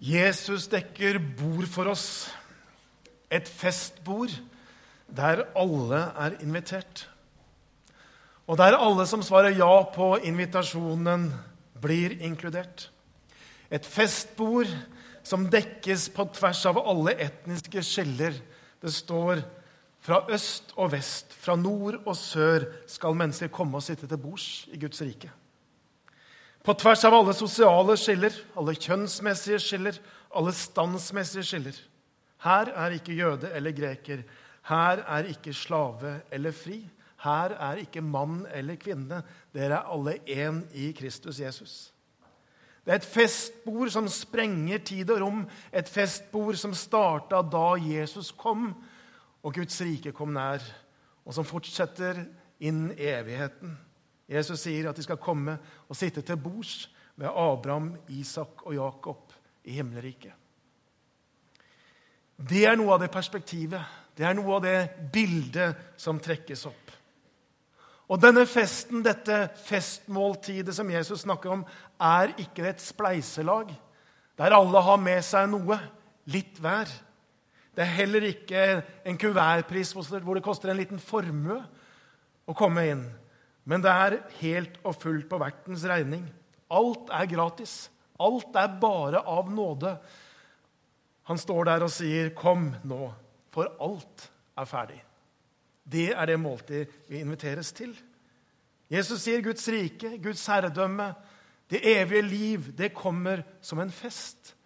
Jesus 0.00 0.64
dekker 0.72 1.18
bord 1.36 1.68
for 1.68 1.92
oss. 1.92 2.30
Et 3.30 3.46
festbord 3.46 4.32
der 5.10 5.44
alle 5.58 6.00
er 6.16 6.38
invitert. 6.40 7.04
Og 8.48 8.58
der 8.58 8.78
alle 8.78 9.06
som 9.06 9.22
svarer 9.22 9.54
ja 9.54 9.82
på 9.94 10.16
invitasjonen, 10.26 11.28
blir 11.80 12.16
inkludert. 12.20 12.90
Et 13.70 13.86
festbord 13.86 14.68
som 15.22 15.46
dekkes 15.52 16.08
på 16.12 16.26
tvers 16.34 16.64
av 16.68 16.80
alle 16.80 17.14
etniske 17.20 17.82
skiller. 17.86 18.34
Det 18.80 18.92
står 18.92 19.44
fra 20.00 20.24
øst 20.32 20.74
og 20.76 20.92
vest, 20.92 21.32
fra 21.32 21.56
nord 21.56 22.00
og 22.06 22.16
sør 22.16 22.66
skal 22.88 23.16
mennesker 23.16 23.52
komme 23.52 23.78
og 23.78 23.84
sitte 23.84 24.08
til 24.08 24.20
bords 24.20 24.66
i 24.72 24.80
Guds 24.80 25.02
rike. 25.04 25.30
På 26.70 26.74
tvers 26.78 27.00
av 27.04 27.14
alle 27.16 27.32
sosiale 27.34 27.96
skiller, 27.98 28.34
alle 28.54 28.76
kjønnsmessige 28.78 29.56
skiller, 29.58 29.96
alle 30.38 30.52
standsmessige 30.54 31.42
skiller. 31.48 31.80
Her 32.44 32.70
er 32.84 32.94
ikke 32.94 33.16
jøde 33.18 33.50
eller 33.58 33.74
greker. 33.74 34.22
Her 34.70 35.02
er 35.02 35.26
ikke 35.32 35.50
slave 35.50 36.12
eller 36.30 36.54
fri. 36.54 36.76
Her 37.24 37.56
er 37.56 37.82
ikke 37.82 38.04
mann 38.06 38.44
eller 38.54 38.78
kvinne. 38.78 39.18
Dere 39.50 39.80
er 39.80 39.90
alle 39.96 40.14
én 40.30 40.62
i 40.70 40.92
Kristus 40.94 41.42
Jesus. 41.42 41.74
Det 42.86 42.94
er 42.94 43.02
et 43.02 43.10
festbord 43.18 43.90
som 43.90 44.06
sprenger 44.06 44.86
tid 44.94 45.10
og 45.10 45.24
rom, 45.26 45.44
et 45.74 45.90
festbord 45.90 46.54
som 46.54 46.70
starta 46.70 47.42
da 47.42 47.66
Jesus 47.82 48.30
kom 48.30 48.76
og 49.42 49.58
Guds 49.58 49.82
rike 49.82 50.14
kom 50.14 50.38
nær, 50.38 50.62
og 51.26 51.34
som 51.34 51.50
fortsetter 51.50 52.28
inn 52.62 52.92
i 52.94 53.10
evigheten. 53.10 53.74
Jesus 54.30 54.62
sier 54.62 54.90
at 54.90 54.98
de 54.98 55.04
skal 55.04 55.18
komme 55.20 55.56
og 55.88 55.98
sitte 55.98 56.22
til 56.22 56.38
bords 56.40 56.84
med 57.18 57.28
Abraham, 57.28 57.94
Isak 58.14 58.62
og 58.66 58.76
Jakob 58.76 59.34
i 59.66 59.74
himmelriket. 59.76 60.32
Det 62.40 62.62
er 62.64 62.78
noe 62.78 62.94
av 62.94 63.02
det 63.02 63.10
perspektivet, 63.12 63.82
det 64.16 64.24
er 64.24 64.36
noe 64.38 64.56
av 64.56 64.62
det 64.64 64.78
bildet 65.12 65.98
som 66.00 66.20
trekkes 66.22 66.64
opp. 66.70 66.94
Og 68.10 68.18
denne 68.18 68.42
festen, 68.48 69.04
dette 69.06 69.50
festmåltidet 69.68 70.74
som 70.74 70.88
Jesus 70.90 71.22
snakker 71.22 71.52
om, 71.54 71.62
er 72.00 72.32
ikke 72.42 72.64
et 72.70 72.82
spleiselag 72.82 73.70
der 74.40 74.56
alle 74.56 74.80
har 74.82 74.98
med 74.98 75.20
seg 75.22 75.50
noe, 75.52 75.76
litt 76.32 76.56
hver. 76.62 76.88
Det 77.76 77.84
er 77.84 77.96
heller 78.00 78.24
ikke 78.30 78.62
en 79.06 79.18
kuvertpris 79.20 79.92
hvor 79.94 80.32
det 80.34 80.44
koster 80.44 80.72
en 80.72 80.80
liten 80.80 81.02
formue 81.02 81.58
å 82.48 82.56
komme 82.56 82.86
inn. 82.88 83.04
Men 83.64 83.82
det 83.84 83.92
er 83.92 84.18
helt 84.40 84.78
og 84.84 84.96
fullt 85.00 85.28
på 85.30 85.38
vertens 85.40 85.84
regning. 85.88 86.24
Alt 86.70 87.10
er 87.12 87.28
gratis. 87.30 87.90
Alt 88.20 88.56
er 88.56 88.80
bare 88.80 89.22
av 89.26 89.50
nåde. 89.52 89.94
Han 91.30 91.38
står 91.38 91.64
der 91.64 91.82
og 91.84 91.90
sier, 91.90 92.30
'Kom 92.34 92.74
nå, 92.84 93.12
for 93.50 93.76
alt 93.80 94.30
er 94.56 94.64
ferdig'. 94.64 95.04
Det 95.90 96.12
er 96.12 96.26
det 96.26 96.40
måltid 96.40 96.86
vi 97.08 97.20
inviteres 97.20 97.72
til. 97.72 97.96
Jesus 98.90 99.22
sier 99.22 99.42
Guds 99.42 99.68
rike, 99.68 100.18
Guds 100.22 100.46
herredømme, 100.46 101.14
det 101.70 101.80
evige 101.86 102.22
liv, 102.22 102.72
det 102.78 102.94
kommer 102.94 103.42
som 103.62 103.78
en 103.78 103.90
fest. 103.90 104.56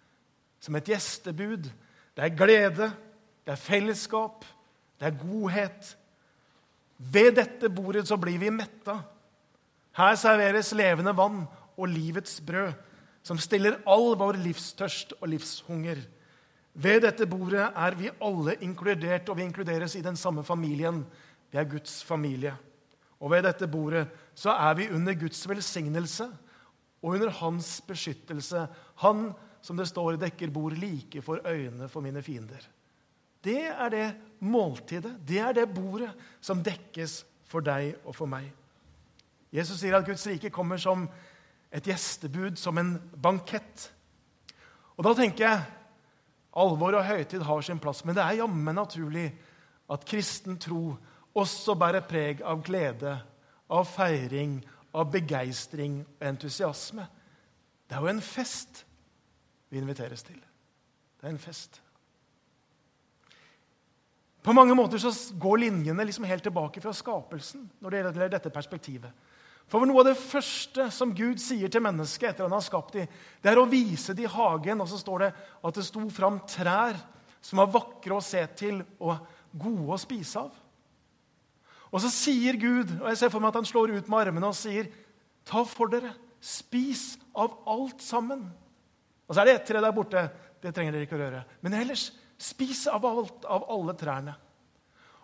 Som 0.59 0.75
et 0.75 0.87
gjestebud. 0.89 1.69
Det 2.15 2.23
er 2.23 2.37
glede, 2.37 2.93
det 3.45 3.51
er 3.53 3.61
fellesskap, 3.61 4.45
det 4.99 5.07
er 5.07 5.19
godhet, 5.19 5.97
ved 6.97 7.35
dette 7.35 7.69
bordet 7.69 8.05
så 8.07 8.17
blir 8.19 8.39
vi 8.39 8.51
metta. 8.53 8.99
Her 9.95 10.15
serveres 10.19 10.73
levende 10.75 11.15
vann 11.15 11.43
og 11.75 11.87
livets 11.91 12.39
brød, 12.43 12.73
som 13.25 13.39
stiller 13.41 13.79
all 13.89 14.13
vår 14.19 14.39
livstørst 14.43 15.15
og 15.19 15.29
livshunger. 15.31 16.01
Ved 16.75 17.01
dette 17.05 17.27
bordet 17.27 17.63
er 17.63 17.95
vi 17.95 18.11
alle 18.21 18.57
inkludert, 18.63 19.29
og 19.29 19.39
vi 19.39 19.47
inkluderes 19.47 19.95
i 19.95 20.03
den 20.03 20.17
samme 20.19 20.43
familien. 20.43 21.05
Vi 21.51 21.57
er 21.57 21.69
Guds 21.69 22.03
familie. 22.03 22.53
Og 23.19 23.31
ved 23.31 23.45
dette 23.47 23.67
bordet 23.71 24.07
så 24.35 24.51
er 24.51 24.75
vi 24.75 24.89
under 24.91 25.15
Guds 25.15 25.39
velsignelse 25.49 26.27
og 27.01 27.15
under 27.15 27.31
hans 27.39 27.81
beskyttelse. 27.87 28.67
Han, 29.01 29.29
som 29.61 29.77
det 29.79 29.87
står, 29.87 30.19
dekker 30.19 30.51
bord 30.51 30.75
like 30.77 31.21
for 31.23 31.39
øynene 31.47 31.87
for 31.89 32.03
mine 32.03 32.21
fiender. 32.21 32.67
Det 33.45 33.61
er 33.69 33.89
det 33.93 34.05
måltidet, 34.41 35.19
det 35.27 35.39
er 35.39 35.53
det 35.53 35.69
bordet 35.73 36.11
som 36.41 36.63
dekkes 36.65 37.23
for 37.45 37.65
deg 37.65 37.93
og 38.03 38.15
for 38.17 38.29
meg. 38.29 38.49
Jesus 39.53 39.79
sier 39.79 39.95
at 39.95 40.05
Guds 40.07 40.25
rike 40.27 40.51
kommer 40.53 40.81
som 40.81 41.05
et 41.75 41.87
gjestebud, 41.87 42.57
som 42.59 42.77
en 42.77 42.95
bankett. 43.21 43.89
Og 44.97 45.05
da 45.05 45.13
tenker 45.15 45.45
jeg 45.45 45.63
alvor 46.55 46.97
og 46.97 47.05
høytid 47.05 47.43
har 47.45 47.61
sin 47.67 47.81
plass, 47.83 48.03
men 48.05 48.15
det 48.15 48.23
er 48.23 48.41
jammen 48.41 48.75
naturlig 48.75 49.27
at 49.91 50.05
kristen 50.07 50.57
tro 50.61 50.95
også 51.35 51.75
bærer 51.77 52.05
preg 52.07 52.41
av 52.47 52.63
glede, 52.65 53.13
av 53.69 53.87
feiring, 53.91 54.59
av 54.95 55.09
begeistring 55.11 55.99
og 56.03 56.27
entusiasme. 56.29 57.05
Det 57.85 57.97
er 57.97 58.03
jo 58.05 58.13
en 58.13 58.23
fest 58.23 58.85
vi 59.69 59.81
inviteres 59.81 60.23
til. 60.23 60.39
Det 60.39 61.27
er 61.27 61.33
en 61.33 61.41
fest. 61.41 61.81
På 64.45 64.53
mange 64.53 64.75
måter 64.77 65.01
så 65.01 65.09
går 65.41 65.63
linjene 65.63 66.05
liksom 66.05 66.27
helt 66.29 66.43
tilbake 66.45 66.81
fra 66.81 66.93
skapelsen. 66.93 67.65
når 67.81 67.89
det 67.89 67.97
gjelder 67.97 68.29
dette 68.29 68.49
perspektivet. 68.53 69.09
For 69.65 69.81
Noe 69.89 70.03
av 70.03 70.11
det 70.11 70.19
første 70.21 70.91
som 70.93 71.13
Gud 71.17 71.41
sier 71.41 71.71
til 71.73 71.81
mennesket 71.81 72.29
etter 72.29 72.45
han 72.45 72.53
har 72.53 72.61
skapt 72.61 72.93
dem, 72.93 73.07
det 73.41 73.49
er 73.49 73.57
å 73.57 73.65
vise 73.65 74.13
dem 74.13 74.29
hagen. 74.29 74.81
Og 74.81 74.89
så 74.91 74.99
står 75.01 75.23
det 75.23 75.31
at 75.65 75.79
det 75.79 75.85
sto 75.87 76.03
fram 76.13 76.37
trær 76.45 76.99
som 77.41 77.61
var 77.61 77.71
vakre 77.73 78.13
å 78.13 78.21
se 78.21 78.43
til 78.57 78.83
og 78.99 79.25
gode 79.57 79.97
å 79.97 80.01
spise 80.01 80.43
av. 80.45 80.53
Og 81.89 82.03
så 82.03 82.11
sier 82.13 82.57
Gud, 82.59 82.91
og 82.99 83.09
jeg 83.09 83.17
ser 83.23 83.33
for 83.33 83.41
meg 83.41 83.53
at 83.53 83.61
han 83.61 83.69
slår 83.69 83.95
ut 83.95 84.09
med 84.11 84.19
armene 84.19 84.51
og 84.51 84.57
sier, 84.57 84.91
ta 85.47 85.63
for 85.65 85.89
dere, 85.89 86.11
spis 86.43 87.15
av 87.33 87.55
alt 87.71 88.03
sammen. 88.03 88.43
Og 89.25 89.33
så 89.33 89.41
er 89.41 89.49
det 89.49 89.57
ett 89.57 89.67
tre 89.71 89.81
der 89.81 89.95
borte. 89.95 90.27
Det 90.61 90.73
trenger 90.75 90.93
dere 90.93 91.07
ikke 91.07 91.17
å 91.17 91.23
røre. 91.23 91.41
Men 91.65 91.77
ellers 91.79 92.11
Spis 92.37 92.87
av 92.87 93.05
alt, 93.05 93.45
av 93.45 93.65
alle 93.71 93.93
trærne. 93.93 94.35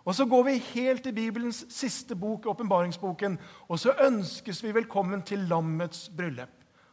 Og 0.04 0.14
Så 0.14 0.26
går 0.26 0.42
vi 0.44 0.58
helt 0.58 1.02
til 1.02 1.14
Bibelens 1.14 1.64
siste 1.70 2.16
bok, 2.18 2.46
åpenbaringsboken, 2.46 3.38
og 3.68 3.78
så 3.78 3.94
ønskes 4.02 4.62
vi 4.64 4.74
velkommen 4.74 5.22
til 5.22 5.46
lammets 5.46 6.08
bryllup. 6.16 6.50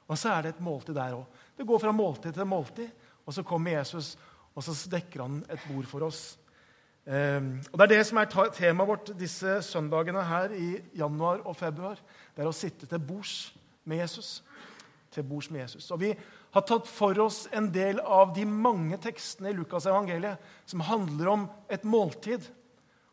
Og 0.08 0.18
så 0.18 0.30
er 0.30 0.42
det 0.42 0.50
et 0.50 0.62
måltid 0.62 0.94
der 0.94 1.16
òg. 1.18 1.26
Det 1.58 1.68
går 1.68 1.80
fra 1.80 1.92
måltid 1.92 2.34
til 2.34 2.46
måltid, 2.46 2.90
og 3.26 3.34
så 3.34 3.44
kommer 3.44 3.72
Jesus, 3.72 4.18
og 4.56 4.64
så 4.64 4.90
dekker 4.90 5.22
han 5.22 5.44
et 5.50 5.66
bord 5.70 5.86
for 5.86 6.06
oss. 6.06 6.38
Um, 7.06 7.62
og 7.72 7.80
Det 7.80 7.86
er 7.86 7.96
det 7.96 8.06
som 8.06 8.18
er 8.18 8.30
temaet 8.54 8.88
vårt 8.88 9.12
disse 9.18 9.62
søndagene 9.66 10.24
her 10.24 10.52
i 10.54 10.82
januar 10.98 11.42
og 11.46 11.56
februar. 11.56 11.98
Det 12.36 12.44
er 12.44 12.50
å 12.50 12.54
sitte 12.54 12.86
til 12.86 13.00
bords 13.00 13.56
med 13.86 13.98
Jesus. 14.04 14.44
Til 15.12 15.24
bords 15.24 15.50
med 15.50 15.62
Jesus. 15.62 15.92
Og 15.92 16.00
Vi 16.00 16.14
har 16.52 16.66
tatt 16.66 16.88
for 16.90 17.18
oss 17.22 17.44
en 17.54 17.70
del 17.74 18.00
av 18.02 18.34
de 18.34 18.46
mange 18.50 18.98
tekstene 19.02 19.52
i 19.52 19.58
Lukas 19.58 19.86
evangeliet 19.90 20.42
som 20.70 20.82
handler 20.88 21.34
om 21.34 21.46
et 21.70 21.86
måltid. 21.86 22.46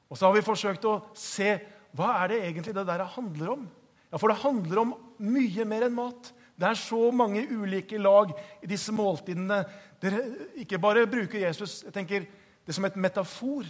Og 0.08 0.16
så 0.16 0.28
har 0.28 0.36
vi 0.36 0.47
forsøkt 0.47 0.86
å 0.88 1.00
se 1.16 1.56
hva 1.97 2.12
er 2.22 2.32
det 2.32 2.41
egentlig 2.44 2.74
det 2.76 2.86
der 2.88 3.04
handler 3.16 3.52
om. 3.56 3.66
Ja, 4.10 4.19
For 4.19 4.32
det 4.32 4.42
handler 4.44 4.82
om 4.82 4.94
mye 5.19 5.66
mer 5.69 5.86
enn 5.88 5.97
mat. 5.97 6.32
Det 6.56 6.69
er 6.69 6.78
så 6.80 7.10
mange 7.12 7.44
ulike 7.50 7.98
lag 8.00 8.32
i 8.64 8.70
disse 8.70 8.94
måltidene. 8.97 9.64
Dere 10.00 10.22
ikke 10.62 10.80
bare 10.80 11.08
bruker 11.10 11.42
Jesus 11.42 11.82
jeg 11.84 11.92
tenker, 11.92 12.28
det 12.66 12.74
som 12.74 12.86
et 12.88 12.97
metafor 12.98 13.66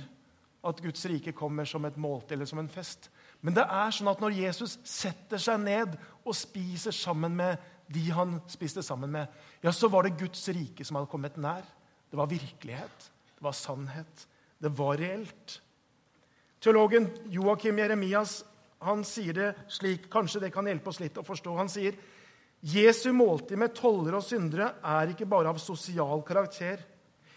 at 0.67 0.83
Guds 0.83 1.05
rike 1.07 1.35
kommer 1.37 1.67
som 1.69 1.85
et 1.87 1.99
måltid 2.01 2.37
eller 2.37 2.49
som 2.49 2.61
en 2.63 2.71
fest. 2.71 3.11
Men 3.45 3.55
det 3.57 3.67
er 3.67 3.93
sånn 3.95 4.11
at 4.11 4.23
når 4.23 4.39
Jesus 4.39 4.79
setter 4.87 5.41
seg 5.43 5.61
ned 5.63 5.97
og 6.25 6.35
spiser 6.35 6.95
sammen 6.95 7.37
med 7.39 7.61
de 7.93 8.09
han 8.11 8.39
spiste 8.51 8.83
sammen 8.83 9.13
med, 9.13 9.31
ja, 9.63 9.73
så 9.73 9.89
var 9.89 10.07
det 10.07 10.17
Guds 10.19 10.49
rike 10.49 10.85
som 10.85 10.99
hadde 10.99 11.11
kommet 11.11 11.39
nær. 11.39 11.63
Det 12.11 12.19
var 12.19 12.31
virkelighet, 12.31 13.07
det 13.37 13.45
var 13.45 13.55
sannhet, 13.57 14.27
det 14.59 14.73
var 14.75 14.99
reelt. 14.99 15.61
Teologen 16.63 17.09
Joakim 17.31 17.79
Jeremias 17.79 18.41
han 18.87 19.05
sier 19.07 19.37
det 19.37 19.49
slik, 19.73 20.11
kanskje 20.13 20.45
det 20.47 20.53
kan 20.55 20.67
hjelpe 20.69 20.91
oss 20.93 21.01
litt 21.01 21.17
å 21.19 21.25
forstå. 21.27 21.55
Han 21.57 21.71
sier 21.73 21.97
Jesu 22.67 23.11
måltid 23.15 23.59
med 23.61 23.75
tollere 23.77 24.21
og 24.21 24.27
syndere 24.27 24.73
er 24.85 25.13
ikke 25.13 25.29
bare 25.29 25.53
av 25.53 25.61
sosial 25.63 26.23
karakter, 26.27 26.81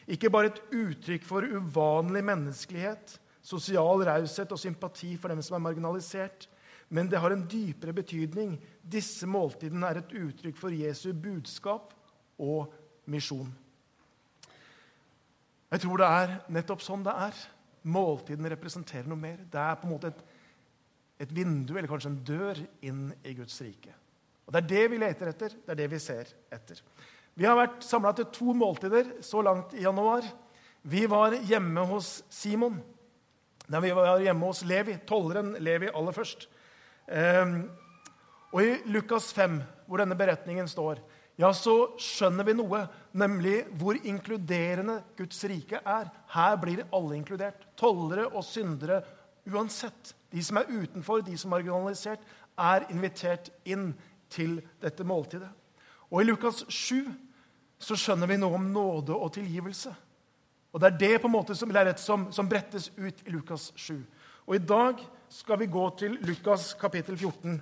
ikke 0.10 0.32
bare 0.34 0.50
et 0.52 0.62
uttrykk 0.74 1.26
for 1.28 1.46
uvanlig 1.46 2.24
menneskelighet, 2.26 3.18
sosial 3.46 4.02
raushet 4.08 4.52
og 4.52 4.62
sympati 4.62 5.14
for 5.20 5.32
dem 5.32 5.44
som 5.46 5.58
er 5.58 5.66
marginalisert, 5.68 6.48
men 6.90 7.10
det 7.10 7.22
har 7.22 7.34
en 7.34 7.46
dypere 7.50 7.94
betydning. 7.94 8.56
Disse 8.82 9.28
måltidene 9.30 9.90
er 9.92 10.02
et 10.02 10.14
uttrykk 10.18 10.58
for 10.58 10.74
Jesu 10.74 11.12
budskap 11.14 11.94
og 12.42 12.74
misjon. 13.10 13.52
Jeg 15.70 15.84
tror 15.84 16.02
det 16.02 16.10
er 16.10 16.36
nettopp 16.50 16.82
sånn 16.82 17.06
det 17.06 17.14
er. 17.14 17.40
Måltidene 17.94 18.50
representerer 18.56 19.08
noe 19.10 19.22
mer. 19.22 19.38
Det 19.46 19.62
er 19.62 19.78
på 19.78 19.86
en 19.86 19.94
måte 19.94 20.10
et, 20.10 20.24
et 21.26 21.34
vindu 21.36 21.76
eller 21.76 21.90
kanskje 21.92 22.10
en 22.10 22.22
dør 22.26 22.62
inn 22.90 23.08
i 23.22 23.36
Guds 23.38 23.62
rike. 23.62 23.94
Og 24.48 24.56
Det 24.56 24.64
er 24.64 24.70
det 24.74 24.86
vi 24.90 24.98
leter 24.98 25.30
etter, 25.30 25.54
det 25.62 25.76
er 25.76 25.78
det 25.84 25.92
vi 25.92 26.02
ser 26.02 26.32
etter. 26.50 26.82
Vi 27.38 27.46
har 27.46 27.56
vært 27.56 27.84
samla 27.86 28.16
til 28.18 28.32
to 28.34 28.56
måltider 28.58 29.20
så 29.24 29.44
langt 29.46 29.76
i 29.78 29.86
januar. 29.86 30.26
Vi 30.82 31.06
var 31.12 31.38
hjemme 31.46 31.86
hos 31.86 32.24
Simon. 32.34 32.80
Nei, 33.70 33.84
vi 33.86 33.92
var 33.94 34.24
hjemme 34.24 34.50
hos 34.50 34.64
Levi, 34.66 34.98
tolleren 35.06 35.54
Levi 35.62 35.92
aller 35.94 36.16
først. 36.18 36.48
Ehm, 37.10 37.64
og 38.54 38.62
i 38.64 38.78
Lukas 38.90 39.32
5, 39.34 39.60
hvor 39.88 40.02
denne 40.02 40.18
beretningen 40.18 40.70
står, 40.70 41.02
ja, 41.40 41.54
så 41.56 41.94
skjønner 42.02 42.44
vi 42.44 42.56
noe, 42.58 42.82
nemlig 43.16 43.62
hvor 43.80 43.96
inkluderende 43.96 44.98
Guds 45.18 45.40
rike 45.48 45.80
er. 45.80 46.10
Her 46.34 46.58
blir 46.60 46.84
alle 46.92 47.16
inkludert. 47.16 47.64
Tollere 47.80 48.26
og 48.28 48.44
syndere 48.44 49.00
uansett. 49.48 50.14
De 50.34 50.44
som 50.44 50.60
er 50.60 50.68
utenfor, 50.68 51.24
de 51.24 51.38
som 51.40 51.54
er 51.54 51.64
marginalisert, 51.64 52.26
er 52.60 52.90
invitert 52.92 53.48
inn 53.64 53.94
til 54.30 54.60
dette 54.84 55.06
måltidet. 55.08 55.48
Og 56.12 56.22
i 56.22 56.28
Lukas 56.28 56.66
7 56.68 57.08
så 57.80 57.96
skjønner 57.96 58.28
vi 58.28 58.38
noe 58.42 58.60
om 58.60 58.68
nåde 58.74 59.16
og 59.16 59.32
tilgivelse. 59.38 59.94
Og 60.74 60.82
Det 60.82 60.92
er 60.92 60.98
det 61.00 61.22
på 61.22 61.28
en 61.28 61.34
måte 61.34 61.56
som, 61.56 61.72
som, 61.98 62.28
som 62.36 62.50
brettes 62.50 62.92
ut 62.98 63.24
i 63.26 63.32
Lukas 63.32 63.72
7. 63.76 63.96
Og 64.50 64.56
I 64.56 64.66
dag 64.66 64.98
skal 65.30 65.60
vi 65.62 65.68
gå 65.70 65.82
til 65.94 66.16
Lukas 66.26 66.72
kapittel 66.74 67.14
14. 67.14 67.62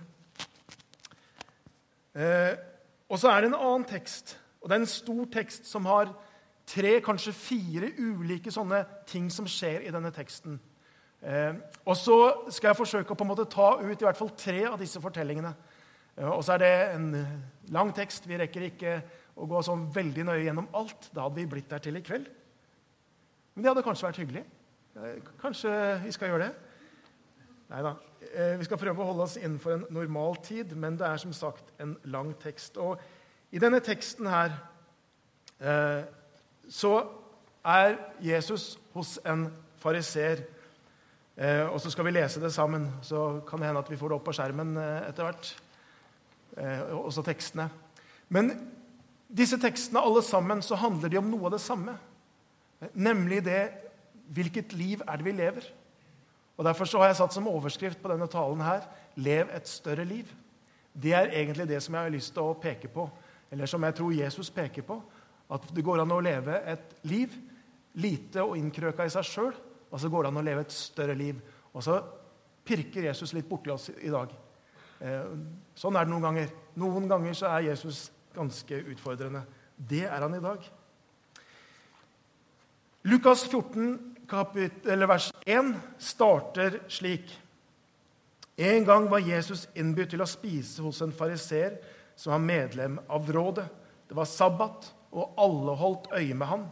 Eh, 2.16 2.54
og 3.10 3.20
så 3.20 3.28
er 3.28 3.42
det 3.44 3.50
en 3.50 3.58
annen 3.58 3.84
tekst, 3.84 4.38
og 4.62 4.70
det 4.70 4.78
er 4.78 4.80
en 4.86 4.88
stor 4.88 5.26
tekst 5.34 5.66
som 5.68 5.84
har 5.86 6.14
tre, 6.64 6.94
kanskje 7.04 7.34
fire 7.36 7.90
ulike 8.00 8.54
sånne 8.56 8.80
ting 9.04 9.28
som 9.36 9.50
skjer 9.52 9.84
i 9.84 9.92
denne 9.92 10.14
teksten. 10.16 10.56
Eh, 11.20 11.58
og 11.84 11.98
så 12.00 12.16
skal 12.56 12.70
jeg 12.70 12.80
forsøke 12.80 13.12
å 13.12 13.20
på 13.20 13.28
en 13.28 13.32
måte 13.34 13.50
ta 13.52 13.74
ut 13.82 13.92
i 13.92 14.08
hvert 14.08 14.20
fall 14.22 14.32
tre 14.40 14.62
av 14.70 14.78
disse 14.80 15.02
fortellingene. 15.04 15.52
Eh, 16.16 16.30
og 16.30 16.40
så 16.40 16.56
er 16.56 16.64
det 16.64 16.70
en 16.94 17.10
lang 17.76 17.92
tekst. 18.00 18.30
Vi 18.32 18.40
rekker 18.40 18.70
ikke 18.70 18.94
å 19.36 19.50
gå 19.52 19.66
sånn 19.68 19.90
veldig 19.92 20.30
nøye 20.30 20.46
gjennom 20.46 20.72
alt. 20.72 21.12
Da 21.12 21.28
hadde 21.28 21.42
vi 21.42 21.50
blitt 21.52 21.68
der 21.68 21.84
til 21.84 22.00
i 22.00 22.06
kveld. 22.08 22.32
Men 23.56 23.68
det 23.68 23.74
hadde 23.74 23.86
kanskje 23.90 24.08
vært 24.08 24.22
hyggelig. 24.24 24.46
Kanskje 25.44 25.76
vi 26.06 26.16
skal 26.16 26.32
gjøre 26.32 26.48
det? 26.48 26.67
Nei 27.68 27.82
da. 27.84 27.98
Eh, 28.32 28.54
vi 28.60 28.64
skal 28.64 28.80
prøve 28.80 29.04
å 29.04 29.10
holde 29.10 29.26
oss 29.26 29.36
innenfor 29.40 29.74
en 29.76 29.86
normal 29.92 30.38
tid, 30.44 30.72
men 30.80 30.96
det 30.96 31.04
er 31.04 31.20
som 31.20 31.34
sagt 31.36 31.74
en 31.84 31.98
lang 32.08 32.30
tekst. 32.40 32.78
Og 32.80 33.02
i 33.52 33.60
denne 33.60 33.82
teksten 33.84 34.30
her 34.32 34.54
eh, 35.60 36.06
så 36.72 36.94
er 37.68 37.98
Jesus 38.24 38.78
hos 38.94 39.18
en 39.28 39.50
fariser. 39.84 40.46
Eh, 41.36 41.66
og 41.68 41.82
så 41.84 41.92
skal 41.92 42.08
vi 42.08 42.14
lese 42.16 42.40
det 42.40 42.54
sammen. 42.56 42.88
Så 43.04 43.42
kan 43.50 43.60
det 43.60 43.68
hende 43.68 43.84
at 43.84 43.92
vi 43.92 44.00
får 44.00 44.14
det 44.14 44.20
opp 44.20 44.26
på 44.30 44.36
skjermen 44.38 44.72
etter 44.80 45.28
hvert. 45.28 45.52
Også 46.98 47.22
tekstene. 47.22 47.68
Men 48.34 48.54
disse 49.28 49.60
tekstene 49.62 50.02
alle 50.02 50.24
sammen, 50.26 50.64
så 50.66 50.80
handler 50.80 51.12
de 51.12 51.20
om 51.20 51.28
noe 51.30 51.52
av 51.52 51.54
det 51.54 51.62
samme. 51.62 51.94
Nemlig 52.96 53.44
det 53.46 53.60
hvilket 54.34 54.74
liv 54.74 55.04
er 55.04 55.20
det 55.20 55.28
vi 55.28 55.36
lever? 55.36 55.68
Og 56.58 56.66
Derfor 56.66 56.86
så 56.86 56.98
har 56.98 57.12
jeg 57.12 57.20
satt 57.20 57.34
som 57.34 57.48
overskrift 57.48 58.02
på 58.02 58.10
denne 58.10 58.28
talen 58.28 58.62
her 58.62 58.88
'Lev 59.16 59.50
et 59.54 59.68
større 59.68 60.06
liv'. 60.06 60.34
Det 60.94 61.14
er 61.14 61.30
egentlig 61.30 61.68
det 61.68 61.84
som 61.84 61.94
jeg 61.94 62.04
har 62.04 62.10
lyst 62.10 62.34
til 62.34 62.44
å 62.44 62.54
peke 62.54 62.88
på, 62.88 63.10
eller 63.52 63.66
som 63.66 63.84
jeg 63.84 63.96
tror 63.96 64.12
Jesus 64.12 64.50
peker 64.50 64.82
på. 64.82 65.02
At 65.50 65.62
det 65.76 65.84
går 65.84 66.02
an 66.02 66.12
å 66.12 66.20
leve 66.20 66.62
et 66.66 66.96
liv 67.04 67.30
lite 67.94 68.44
og 68.44 68.58
innkrøka 68.58 69.06
i 69.06 69.10
seg 69.10 69.24
sjøl, 69.24 69.54
og 69.92 70.00
så 70.00 70.10
går 70.10 70.24
det 70.24 70.28
an 70.28 70.38
å 70.38 70.42
leve 70.42 70.62
et 70.62 70.72
større 70.72 71.16
liv. 71.16 71.36
Og 71.74 71.84
så 71.84 72.02
pirker 72.66 73.04
Jesus 73.04 73.34
litt 73.34 73.50
borti 73.50 73.70
oss 73.70 73.90
i 73.90 74.10
dag. 74.10 74.34
Eh, 75.00 75.26
sånn 75.76 75.96
er 75.96 76.06
det 76.06 76.12
noen 76.12 76.26
ganger. 76.26 76.52
Noen 76.76 77.08
ganger 77.08 77.34
så 77.34 77.46
er 77.46 77.70
Jesus 77.70 78.12
ganske 78.36 78.82
utfordrende. 78.92 79.46
Det 79.78 80.06
er 80.06 80.22
han 80.22 80.36
i 80.36 80.44
dag. 80.44 80.66
Lukas 83.08 83.46
14 83.46 84.17
kapittel, 84.30 85.08
vers 85.08 85.32
1 85.46 85.74
starter 85.98 86.80
slik. 86.88 87.32
En 88.58 88.86
gang 88.86 89.10
var 89.10 89.22
Jesus 89.22 89.68
innbudt 89.78 90.12
til 90.16 90.24
å 90.24 90.30
spise 90.30 90.82
hos 90.82 91.02
en 91.06 91.14
fariser 91.14 91.78
som 92.18 92.34
var 92.34 92.44
medlem 92.44 92.98
av 93.08 93.30
rådet. 93.32 93.68
Det 94.10 94.18
var 94.18 94.30
sabbat, 94.30 94.92
og 95.14 95.38
alle 95.40 95.76
holdt 95.78 96.10
øye 96.18 96.36
med 96.36 96.48
ham. 96.48 96.66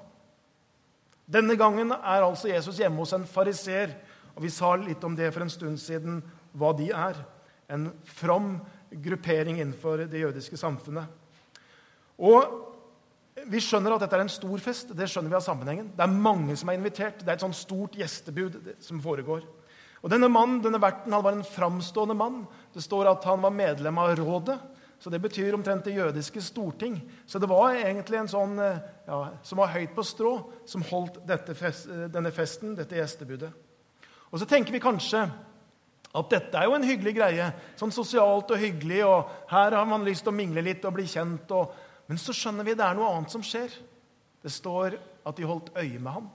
Denne 1.26 1.56
gangen 1.58 1.94
er 1.96 2.26
altså 2.26 2.50
Jesus 2.50 2.80
hjemme 2.80 3.02
hos 3.02 3.14
en 3.16 3.28
fariser. 3.30 3.96
Og 4.36 4.44
vi 4.46 4.52
sa 4.54 4.74
litt 4.78 5.04
om 5.06 5.16
det 5.18 5.32
for 5.34 5.46
en 5.46 5.54
stund 5.54 5.80
siden, 5.82 6.20
hva 6.54 6.74
de 6.78 6.90
er. 6.92 7.18
En 7.72 7.90
from 8.06 8.60
gruppering 8.90 9.60
innenfor 9.60 10.06
det 10.10 10.22
jødiske 10.22 10.58
samfunnet. 10.58 11.06
Og 12.18 12.75
vi 13.44 13.60
skjønner 13.60 13.96
at 13.96 14.06
dette 14.06 14.16
er 14.16 14.24
en 14.24 14.32
stor 14.32 14.62
fest. 14.64 14.94
Det 14.96 15.10
skjønner 15.12 15.34
vi 15.34 15.38
av 15.38 15.44
sammenhengen. 15.44 15.90
Det 15.96 16.04
er 16.06 16.14
mange 16.28 16.56
som 16.56 16.70
er 16.72 16.78
invitert. 16.80 17.20
Det 17.20 17.28
er 17.28 17.36
et 17.36 17.44
sånn 17.44 17.56
stort 17.56 17.98
gjestebud 18.00 18.56
som 18.84 19.02
foregår. 19.04 19.44
Og 20.06 20.12
Denne 20.14 20.30
mannen, 20.32 20.62
denne 20.64 20.80
verten 20.80 21.12
han 21.12 21.24
var 21.26 21.36
en 21.36 21.44
framstående 21.44 22.16
mann. 22.16 22.44
Det 22.74 22.84
står 22.86 23.10
at 23.12 23.26
han 23.28 23.44
var 23.44 23.52
medlem 23.52 24.00
av 24.00 24.14
rådet. 24.20 24.58
Så 25.00 25.10
Det 25.12 25.20
betyr 25.20 25.54
omtrent 25.54 25.84
det 25.84 25.98
jødiske 25.98 26.42
storting. 26.42 27.02
Så 27.28 27.40
det 27.40 27.50
var 27.52 27.76
egentlig 27.76 28.22
en 28.22 28.32
sånn 28.32 28.56
eh, 28.64 28.80
ja, 29.08 29.20
som 29.44 29.60
var 29.60 29.74
høyt 29.74 29.92
på 29.94 30.06
strå, 30.06 30.32
som 30.66 30.86
holdt 30.88 31.20
fest, 31.54 31.90
eh, 31.92 32.08
denne 32.10 32.32
festen, 32.32 32.76
dette 32.76 32.96
gjestebudet. 32.96 33.52
Og 34.32 34.40
Så 34.40 34.48
tenker 34.48 34.72
vi 34.72 34.80
kanskje 34.80 35.28
at 36.16 36.30
dette 36.32 36.56
er 36.58 36.70
jo 36.70 36.78
en 36.78 36.88
hyggelig 36.88 37.16
greie. 37.18 37.50
Sånn 37.76 37.92
sosialt 37.92 38.50
og 38.50 38.62
hyggelig, 38.62 39.04
og 39.06 39.30
her 39.52 39.76
har 39.76 39.86
man 39.86 40.06
lyst 40.06 40.24
til 40.24 40.32
å 40.32 40.38
mingle 40.38 40.64
litt 40.64 40.86
og 40.86 40.96
bli 40.96 41.04
kjent. 41.04 41.52
og 41.52 41.74
men 42.08 42.20
så 42.22 42.34
skjønner 42.36 42.68
vi 42.68 42.76
det 42.78 42.86
er 42.86 42.98
noe 42.98 43.10
annet 43.14 43.34
som 43.34 43.44
skjer. 43.46 43.74
Det 44.46 44.52
står 44.54 44.98
at 45.26 45.38
de 45.38 45.48
holdt 45.50 45.72
øye 45.74 45.98
med 46.00 46.12
ham. 46.12 46.30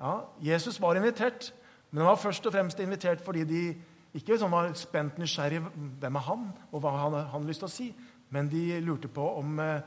Ja, 0.00 0.14
Jesus 0.52 0.80
var 0.80 0.96
invitert, 0.96 1.52
men 1.90 2.02
han 2.02 2.10
var 2.12 2.20
først 2.20 2.46
og 2.48 2.52
fremst 2.52 2.80
invitert 2.80 3.22
fordi 3.24 3.44
de 3.48 3.60
ikke 4.16 4.38
sånn 4.40 4.52
var 4.52 4.72
spent 4.76 5.18
nysgjerrig 5.20 5.60
hvem 6.00 6.16
er 6.16 6.24
han, 6.24 6.48
og 6.72 6.80
hva 6.80 6.92
han 6.96 7.16
hadde 7.32 7.48
lyst 7.48 7.60
til 7.64 7.68
å 7.68 7.72
si, 7.72 7.86
men 8.32 8.48
de 8.52 8.80
lurte 8.84 9.10
på 9.12 9.24
om 9.38 9.58
eh, 9.60 9.84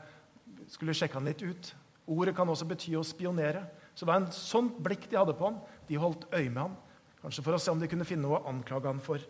skulle 0.70 0.94
sjekke 0.94 1.18
han 1.18 1.26
litt 1.26 1.42
ut. 1.42 1.72
Ordet 2.10 2.34
kan 2.36 2.48
også 2.50 2.68
bety 2.70 2.94
å 2.98 3.06
spionere. 3.06 3.64
Så 3.94 4.04
det 4.04 4.10
var 4.10 4.22
en 4.22 4.30
sånn 4.34 4.70
blikk 4.82 5.08
de 5.10 5.18
hadde 5.18 5.34
på 5.38 5.48
ham. 5.48 5.58
De 5.86 5.98
holdt 6.00 6.28
øye 6.30 6.48
med 6.48 6.62
ham, 6.62 6.78
kanskje 7.22 7.44
for 7.46 7.56
å 7.56 7.60
se 7.62 7.74
om 7.74 7.82
de 7.82 7.90
kunne 7.90 8.06
finne 8.06 8.26
noe 8.26 8.38
å 8.38 8.50
anklage 8.50 8.90
ham 8.90 9.02
for. 9.02 9.22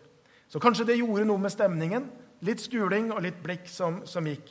Så 0.51 0.61
kanskje 0.61 0.87
det 0.89 0.99
gjorde 0.99 1.25
noe 1.27 1.41
med 1.41 1.53
stemningen. 1.53 2.07
Litt 2.45 2.61
skuling 2.63 3.11
og 3.13 3.21
litt 3.25 3.37
blikk 3.43 3.69
som, 3.69 4.01
som 4.09 4.25
gikk. 4.27 4.49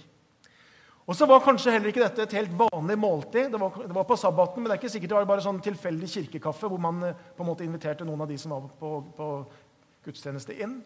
Og 1.09 1.17
så 1.17 1.27
var 1.27 1.43
kanskje 1.43 1.73
heller 1.75 1.91
ikke 1.91 2.03
dette 2.05 2.23
et 2.23 2.37
helt 2.39 2.53
vanlig 2.55 2.97
måltid. 3.01 3.49
Det 3.51 3.61
var, 3.61 3.81
det 3.83 3.95
var, 3.97 4.07
på 4.07 4.19
sabbaten, 4.21 4.63
men 4.63 4.71
det 4.71 4.77
er 4.77 4.83
ikke 4.83 4.93
sikkert 4.93 5.13
det 5.13 5.19
var 5.19 5.31
bare 5.31 5.45
sånn 5.45 5.63
tilfeldig 5.65 6.11
kirkekaffe 6.13 6.71
hvor 6.71 6.83
man 6.83 7.03
eh, 7.09 7.27
på 7.37 7.45
en 7.45 7.51
måte 7.51 7.67
inviterte 7.67 8.07
noen 8.07 8.23
av 8.25 8.31
de 8.31 8.39
som 8.39 8.55
var 8.55 8.69
på, 8.79 8.93
på 9.17 9.31
gudstjeneste, 10.07 10.57
inn. 10.61 10.79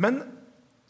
Men 0.00 0.22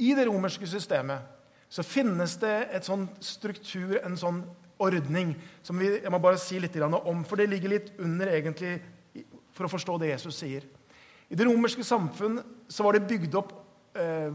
i 0.00 0.14
det 0.16 0.26
romerske 0.28 0.66
systemet 0.70 1.26
så 1.72 1.84
finnes 1.87 2.37
det 2.40 2.54
et 2.76 2.87
sånn 2.87 3.06
struktur, 3.25 3.96
en 4.02 4.16
sånn 4.20 4.42
ordning, 4.82 5.34
som 5.64 5.78
vi, 5.78 5.88
jeg 6.02 6.12
må 6.12 6.20
bare 6.22 6.40
si 6.40 6.58
litt 6.60 6.76
om, 6.82 7.22
for 7.25 7.40
det 7.40 7.48
ligger 7.50 7.72
litt 7.72 7.92
under 8.02 8.32
egentlig 8.32 8.78
for 9.52 9.66
å 9.66 9.72
forstå 9.72 9.98
det 10.00 10.12
Jesus 10.12 10.40
sier. 10.42 10.66
I 11.32 11.38
det 11.38 11.46
romerske 11.48 11.84
samfunn 11.87 12.40
så 12.68 12.84
var 12.84 12.96
det 12.96 13.08
bygd 13.08 13.37
opp 13.40 13.52
eh, 13.96 14.32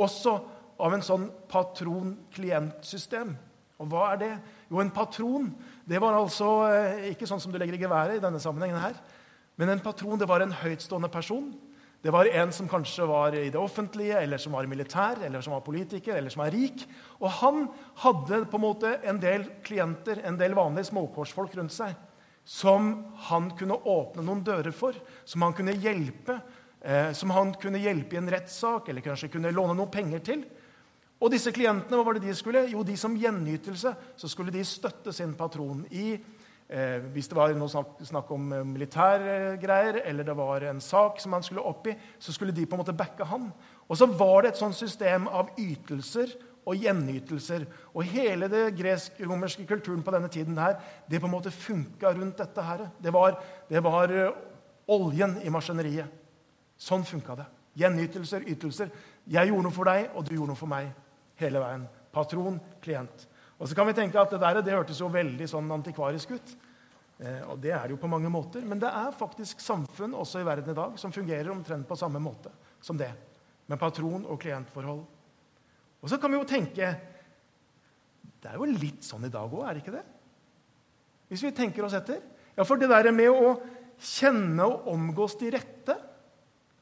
også 0.00 0.36
av 0.80 0.96
en 0.96 1.04
sånn 1.04 1.26
patron-klient-system. 1.50 3.34
Og 3.80 3.88
hva 3.88 4.10
er 4.12 4.20
det? 4.20 4.34
Jo, 4.68 4.82
en 4.82 4.92
patron 4.92 5.48
det 5.88 6.00
var 6.02 6.18
altså 6.18 6.50
eh, 6.68 7.08
ikke 7.14 7.28
sånn 7.28 7.40
som 7.42 7.52
du 7.52 7.58
legger 7.58 7.78
i 7.78 7.80
geværet 7.80 8.18
i 8.18 8.22
denne 8.22 8.40
sammenhengen 8.42 8.80
her. 8.82 8.98
Men 9.60 9.72
en 9.72 9.82
patron 9.82 10.20
det 10.20 10.28
var 10.28 10.44
en 10.44 10.54
høytstående 10.54 11.10
person. 11.12 11.48
Det 12.00 12.12
var 12.14 12.28
en 12.32 12.52
som 12.52 12.68
kanskje 12.68 13.04
var 13.08 13.34
i 13.36 13.50
det 13.52 13.60
offentlige, 13.60 14.16
eller 14.16 14.40
som 14.40 14.54
var 14.56 14.68
militær, 14.68 15.18
eller 15.24 15.42
som 15.44 15.52
var 15.52 15.64
politiker, 15.66 16.16
eller 16.16 16.32
som 16.32 16.40
var 16.40 16.54
rik. 16.54 16.86
Og 17.20 17.28
han 17.42 17.66
hadde 18.04 18.44
på 18.48 18.56
en 18.56 18.64
måte 18.64 18.94
en 19.04 19.20
del 19.20 19.44
klienter, 19.66 20.22
en 20.24 20.38
del 20.40 20.56
vanlige 20.56 20.88
småkårsfolk 20.88 21.58
rundt 21.58 21.76
seg, 21.76 21.92
som 22.44 22.88
han 23.28 23.50
kunne 23.58 23.76
åpne 23.76 24.24
noen 24.24 24.40
dører 24.46 24.72
for, 24.72 24.96
som 25.28 25.44
han 25.44 25.56
kunne 25.56 25.76
hjelpe, 25.76 26.38
eh, 26.80 27.12
som 27.12 27.36
han 27.36 27.52
kunne 27.60 27.82
hjelpe 27.84 28.16
i 28.16 28.22
en 28.22 28.32
rettssak, 28.32 28.88
eller 28.88 29.04
kanskje 29.04 29.28
kunne 29.36 29.52
låne 29.52 29.76
noen 29.76 29.92
penger 29.92 30.24
til. 30.24 30.48
Og 31.20 31.28
disse 31.28 31.52
klientene, 31.52 31.98
hva 31.98 32.04
var 32.06 32.16
det 32.16 32.24
de 32.24 32.34
skulle? 32.36 32.64
Jo, 32.72 32.82
de 32.86 32.96
som 32.96 33.16
gjenytelse 33.16 33.92
så 34.16 34.28
skulle 34.30 34.52
de 34.54 34.62
støtte 34.64 35.12
sin 35.12 35.34
patron 35.36 35.82
i 35.92 36.14
eh, 36.16 36.98
Hvis 37.12 37.28
det 37.28 37.36
var 37.36 37.52
noe 37.52 37.68
snakk, 37.68 37.98
snakk 38.08 38.30
om 38.32 38.46
eh, 38.56 38.64
militærgreier, 38.64 40.00
eller 40.08 40.24
det 40.24 40.36
var 40.38 40.64
en 40.70 40.80
sak 40.80 41.20
som 41.20 41.36
han 41.36 41.44
skulle 41.44 41.64
opp 41.68 41.90
i, 41.92 41.96
så 42.18 42.32
skulle 42.32 42.56
de 42.56 42.64
på 42.64 42.78
en 42.78 42.80
måte 42.80 42.96
backe 42.96 43.26
han. 43.28 43.50
Og 43.86 44.00
så 44.00 44.08
var 44.08 44.42
det 44.42 44.54
et 44.54 44.62
sånt 44.62 44.78
system 44.78 45.28
av 45.28 45.50
ytelser 45.60 46.32
og 46.64 46.80
gjenytelser. 46.80 47.66
Og 47.92 48.08
hele 48.14 48.48
det 48.48 48.64
gresk-romerske 48.78 49.66
kulturen 49.68 50.00
på 50.06 50.16
denne 50.16 50.32
tiden 50.32 50.56
her, 50.56 50.80
det 51.04 51.20
på 51.20 51.28
en 51.28 51.34
måte 51.36 51.52
funka 51.52 52.14
rundt 52.16 52.40
dette 52.40 52.64
her. 52.64 52.86
Det 52.96 53.12
var, 53.12 53.36
det 53.68 53.84
var 53.84 54.16
eh, 54.16 54.40
oljen 54.88 55.36
i 55.44 55.52
maskineriet. 55.52 56.16
Sånn 56.80 57.04
funka 57.04 57.36
det. 57.42 57.48
Gjenytelser, 57.76 58.48
ytelser. 58.48 58.88
Jeg 59.28 59.52
gjorde 59.52 59.68
noe 59.68 59.76
for 59.76 59.92
deg, 59.92 60.08
og 60.16 60.24
du 60.24 60.32
gjorde 60.38 60.54
noe 60.54 60.64
for 60.64 60.72
meg 60.72 60.88
hele 61.40 61.62
veien. 61.62 61.86
Patron, 62.12 62.58
klient. 62.82 63.26
Og 63.60 63.68
så 63.68 63.76
kan 63.76 63.88
vi 63.88 63.94
tenke 63.96 64.20
at 64.20 64.32
det 64.32 64.40
der 64.40 64.60
det 64.64 64.74
hørtes 64.74 65.00
jo 65.00 65.10
veldig 65.12 65.46
sånn 65.50 65.68
antikvarisk 65.74 66.32
ut. 66.36 66.52
Eh, 67.20 67.42
og 67.52 67.58
det 67.60 67.74
er 67.76 67.84
det 67.84 67.94
jo 67.94 68.00
på 68.00 68.08
mange 68.10 68.30
måter. 68.32 68.64
Men 68.64 68.80
det 68.80 68.88
er 68.88 69.16
faktisk 69.16 69.60
samfunn 69.60 70.16
også 70.16 70.40
i 70.40 70.46
verden 70.48 70.72
i 70.72 70.76
dag 70.78 70.96
som 71.00 71.12
fungerer 71.12 71.52
omtrent 71.52 71.88
på 71.88 71.98
samme 71.98 72.22
måte 72.22 72.52
som 72.80 72.96
det. 72.96 73.10
Med 73.68 73.78
patron- 73.78 74.26
og 74.26 74.40
klientforhold. 74.40 75.04
Og 76.00 76.08
så 76.08 76.16
kan 76.18 76.32
vi 76.32 76.38
jo 76.40 76.48
tenke 76.48 76.96
Det 78.40 78.48
er 78.48 78.56
jo 78.56 78.64
litt 78.64 79.04
sånn 79.04 79.26
i 79.26 79.28
dag 79.28 79.52
òg, 79.52 79.66
er 79.68 79.74
det 79.74 79.82
ikke 79.82 79.98
det? 79.98 80.06
Hvis 81.28 81.42
vi 81.44 81.50
tenker 81.52 81.84
oss 81.84 81.92
etter. 81.92 82.22
Ja, 82.56 82.64
For 82.64 82.80
det 82.80 82.88
der 82.88 83.12
med 83.12 83.28
å 83.28 83.60
kjenne 84.00 84.64
og 84.64 84.88
omgås 84.88 85.36
de 85.36 85.50
rette, 85.52 85.96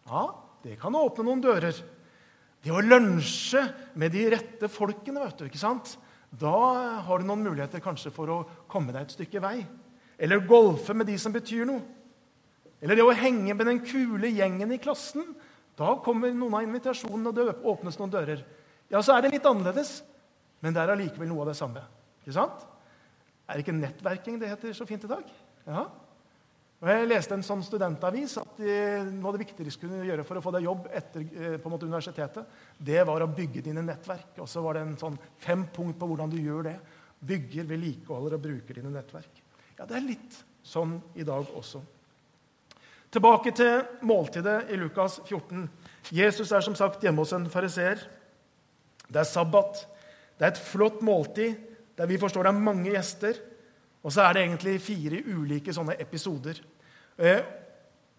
ja, 0.06 0.22
det 0.62 0.78
kan 0.78 0.94
åpne 0.94 1.26
noen 1.26 1.42
dører. 1.42 1.74
Det 2.64 2.74
å 2.74 2.82
lunsje 2.82 3.62
med 3.98 4.12
de 4.12 4.24
rette 4.34 4.70
folkene, 4.72 5.22
vet 5.22 5.38
du, 5.38 5.48
ikke 5.48 5.60
sant? 5.60 5.96
da 6.28 7.00
har 7.06 7.20
du 7.20 7.28
noen 7.28 7.44
muligheter 7.46 7.80
kanskje 7.80 8.12
for 8.12 8.28
å 8.28 8.42
komme 8.68 8.92
deg 8.92 9.06
et 9.06 9.14
stykke 9.16 9.40
vei. 9.40 9.62
Eller 10.20 10.44
golfe 10.44 10.92
med 10.96 11.08
de 11.08 11.16
som 11.20 11.32
betyr 11.32 11.64
noe. 11.68 11.80
Eller 12.82 12.98
det 12.98 13.06
å 13.06 13.14
henge 13.16 13.54
med 13.56 13.66
den 13.66 13.80
kule 13.82 14.30
gjengen 14.30 14.74
i 14.74 14.80
klassen. 14.82 15.24
Da 15.78 15.94
kommer 16.04 16.34
noen 16.34 16.58
av 16.58 16.66
invitasjonene, 16.66 17.30
og 17.30 17.38
det 17.38 17.46
åpnes 17.70 17.98
noen 18.00 18.12
dører. 18.12 18.42
Ja, 18.92 19.00
så 19.02 19.14
er 19.14 19.24
det 19.24 19.32
litt 19.36 19.46
annerledes, 19.48 20.02
men 20.64 20.74
det 20.74 20.82
er 20.82 20.92
allikevel 20.92 21.30
noe 21.30 21.46
av 21.46 21.52
det 21.52 21.58
samme. 21.58 21.84
Ikke 22.22 22.36
sant? 22.36 22.66
Er 23.48 23.56
det 23.56 23.64
ikke 23.64 23.78
nettverking 23.78 24.38
det 24.40 24.50
heter 24.52 24.76
så 24.76 24.86
fint 24.88 25.06
i 25.06 25.10
dag? 25.10 25.24
Ja. 25.68 25.86
Og 26.78 26.86
Jeg 26.86 27.08
leste 27.10 27.34
en 27.34 27.42
sånn 27.42 27.62
studentavis 27.66 28.36
at 28.38 28.60
noe 28.62 29.30
av 29.32 29.34
det 29.34 29.42
viktigste 29.42 29.66
de 29.66 29.72
kunne 29.82 30.06
gjøre 30.06 30.24
for 30.26 30.38
å 30.38 30.42
få 30.44 30.52
deg 30.54 30.68
jobb 30.68 30.84
etter 30.94 31.24
eh, 31.24 31.56
på 31.58 31.66
en 31.66 31.74
måte 31.74 31.88
universitetet, 31.88 32.52
det 32.78 33.00
var 33.08 33.24
å 33.24 33.30
bygge 33.34 33.64
dine 33.66 33.82
nettverk. 33.82 34.36
Og 34.38 34.46
så 34.46 34.62
var 34.62 34.78
det 34.78 34.84
en 34.86 34.98
sånn 35.00 35.18
fem 35.42 35.64
punkt 35.74 35.98
på 35.98 36.06
hvordan 36.06 36.30
du 36.30 36.38
gjør 36.38 36.68
det. 36.68 36.76
Bygger, 37.18 37.66
vedlikeholder 37.66 38.36
og 38.38 38.44
bruker 38.44 38.78
dine 38.78 38.92
nettverk. 38.94 39.42
Ja, 39.74 39.88
Det 39.90 39.98
er 39.98 40.06
litt 40.06 40.38
sånn 40.62 41.00
i 41.18 41.26
dag 41.26 41.50
også. 41.58 41.82
Tilbake 43.10 43.50
til 43.56 43.82
måltidet 44.06 44.70
i 44.70 44.78
Lukas 44.78 45.18
14. 45.24 45.66
Jesus 46.14 46.52
er 46.52 46.62
som 46.62 46.78
sagt 46.78 47.02
hjemme 47.02 47.24
hos 47.24 47.34
en 47.34 47.50
fariseer. 47.50 48.04
Det 49.08 49.18
er 49.18 49.26
sabbat. 49.26 49.82
Det 50.38 50.46
er 50.46 50.52
et 50.52 50.62
flott 50.62 51.02
måltid 51.02 51.56
der 51.98 52.06
vi 52.06 52.20
forstår 52.20 52.46
det 52.46 52.54
er 52.54 52.66
mange 52.68 52.92
gjester. 52.92 53.38
Og 54.08 54.14
så 54.14 54.24
er 54.24 54.34
det 54.34 54.44
egentlig 54.46 54.78
fire 54.80 55.18
ulike 55.28 55.72
sånne 55.76 55.98
episoder. 56.00 56.62
Eh, 57.20 57.42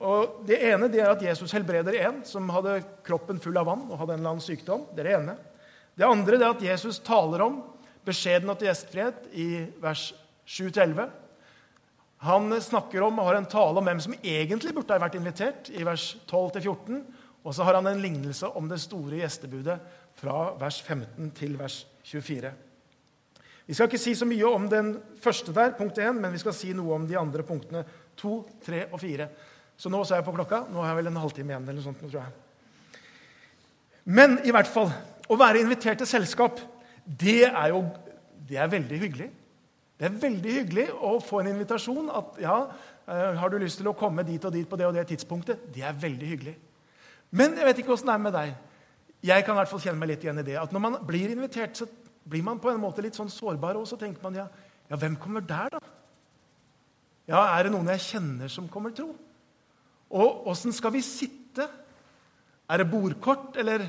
og 0.06 0.44
Det 0.46 0.60
ene 0.70 0.88
det 0.88 1.02
er 1.02 1.10
at 1.10 1.24
Jesus 1.26 1.52
helbreder 1.56 1.98
en 2.06 2.20
som 2.28 2.52
hadde 2.54 2.78
kroppen 3.04 3.42
full 3.42 3.58
av 3.58 3.66
vann 3.68 3.88
og 3.90 3.98
hadde 3.98 4.14
en 4.14 4.22
eller 4.22 4.36
annen 4.36 4.46
sykdom. 4.46 4.86
Det 4.94 5.02
er 5.02 5.10
det 5.10 5.16
ene. 5.18 5.36
Det 5.98 6.06
andre 6.06 6.38
det 6.38 6.46
er 6.46 6.54
at 6.54 6.68
Jesus 6.70 7.02
taler 7.02 7.42
om 7.44 7.58
beskjedenhet 8.06 8.62
og 8.62 8.70
gjestfrihet 8.70 9.26
i 9.34 9.48
vers 9.82 10.12
7-11. 10.46 11.10
Han 12.30 12.54
snakker 12.62 13.02
om 13.10 13.20
og 13.20 13.32
har 13.32 13.40
en 13.40 13.50
tale 13.50 13.82
om 13.82 13.90
hvem 13.90 14.06
som 14.06 14.16
egentlig 14.22 14.76
burde 14.78 14.94
ha 14.94 15.02
vært 15.02 15.18
invitert, 15.18 15.74
i 15.74 15.84
vers 15.88 16.14
12-14. 16.30 17.02
Og 17.42 17.56
så 17.56 17.66
har 17.66 17.80
han 17.80 17.90
en 17.90 18.02
lignelse 18.04 18.48
om 18.60 18.70
det 18.70 18.82
store 18.84 19.24
gjestebudet 19.24 19.82
fra 20.22 20.52
vers 20.60 20.84
15 20.86 21.34
til 21.34 21.58
vers 21.60 21.82
24. 22.06 22.54
Vi 23.70 23.76
skal 23.78 23.86
ikke 23.86 24.02
si 24.02 24.16
så 24.18 24.26
mye 24.26 24.50
om 24.50 24.64
den 24.66 24.96
første 25.22 25.54
der, 25.54 25.76
punkt 25.78 26.00
1, 26.02 26.18
men 26.18 26.34
vi 26.34 26.42
skal 26.42 26.56
si 26.58 26.72
noe 26.74 26.96
om 26.96 27.04
de 27.06 27.18
andre 27.20 27.44
punktene 27.46 27.84
2, 28.18 28.32
3 28.66 28.80
og 28.88 28.98
4. 28.98 29.28
Så 29.78 29.92
nå 29.94 30.00
er 30.02 30.16
jeg 30.18 30.26
på 30.26 30.34
klokka. 30.34 30.64
Nå 30.74 30.82
har 30.82 30.90
jeg 30.90 30.98
vel 31.04 31.10
en 31.12 31.20
halvtime 31.22 31.54
igjen. 31.54 31.68
eller 31.68 31.78
noe 31.78 31.86
sånt, 31.86 32.02
tror 32.02 32.24
jeg. 32.24 33.04
Men 34.10 34.40
i 34.42 34.56
hvert 34.56 34.72
fall, 34.74 34.90
å 35.30 35.38
være 35.38 35.62
invitert 35.62 36.02
til 36.02 36.10
selskap, 36.10 36.58
det 37.06 37.44
er 37.46 37.70
jo 37.70 37.84
det 38.50 38.58
er 38.58 38.74
veldig 38.74 39.00
hyggelig. 39.04 39.30
Det 40.00 40.08
er 40.08 40.18
veldig 40.18 40.58
hyggelig 40.58 40.88
å 41.06 41.20
få 41.22 41.44
en 41.44 41.54
invitasjon. 41.54 42.10
at 42.10 42.42
ja, 42.42 42.58
eh, 43.06 43.38
har 43.38 43.50
du 43.50 43.60
lyst 43.60 43.78
til 43.78 43.88
å 43.88 43.94
komme 43.94 44.26
dit 44.26 44.44
og 44.46 44.52
dit 44.52 44.68
på 44.68 44.78
det 44.78 44.88
og 44.88 44.98
det 44.98 45.06
tidspunktet? 45.14 45.70
Det 45.76 45.86
er 45.86 45.94
veldig 45.94 46.28
hyggelig. 46.28 46.56
Men 47.30 47.54
jeg 47.54 47.66
vet 47.66 47.78
ikke 47.78 47.94
åssen 47.94 48.08
det 48.10 48.18
er 48.18 48.26
med 48.26 48.34
deg. 48.34 48.56
Jeg 49.22 49.46
kan 49.46 49.54
i 49.54 49.60
hvert 49.60 49.70
fall 49.70 49.80
kjenne 49.80 50.00
meg 50.00 50.10
litt 50.10 50.24
igjen 50.24 50.40
i 50.40 50.48
det. 50.48 50.58
At 50.58 50.72
når 50.72 50.80
man 50.80 50.98
blir 51.06 51.30
invitert, 51.30 51.78
så 51.78 51.86
blir 52.30 52.46
man 52.46 52.60
på 52.62 52.72
en 52.72 52.82
måte 52.82 53.04
litt 53.04 53.18
sånn 53.18 53.32
sårbar, 53.32 53.80
og 53.80 53.88
så 53.90 53.98
tenker 54.00 54.24
man 54.24 54.38
ja, 54.38 54.46
ja, 54.90 54.98
hvem 54.98 55.18
kommer 55.22 55.46
der, 55.46 55.78
da? 55.78 55.82
Ja, 57.30 57.42
Er 57.54 57.68
det 57.68 57.74
noen 57.76 57.90
jeg 57.94 58.02
kjenner 58.08 58.50
som 58.50 58.70
kommer, 58.72 58.94
tro? 58.96 59.12
Og 60.10 60.48
åssen 60.50 60.74
skal 60.74 60.94
vi 60.96 61.04
sitte? 61.06 61.68
Er 62.70 62.82
det 62.82 62.90
bordkort, 62.90 63.58
eller 63.62 63.86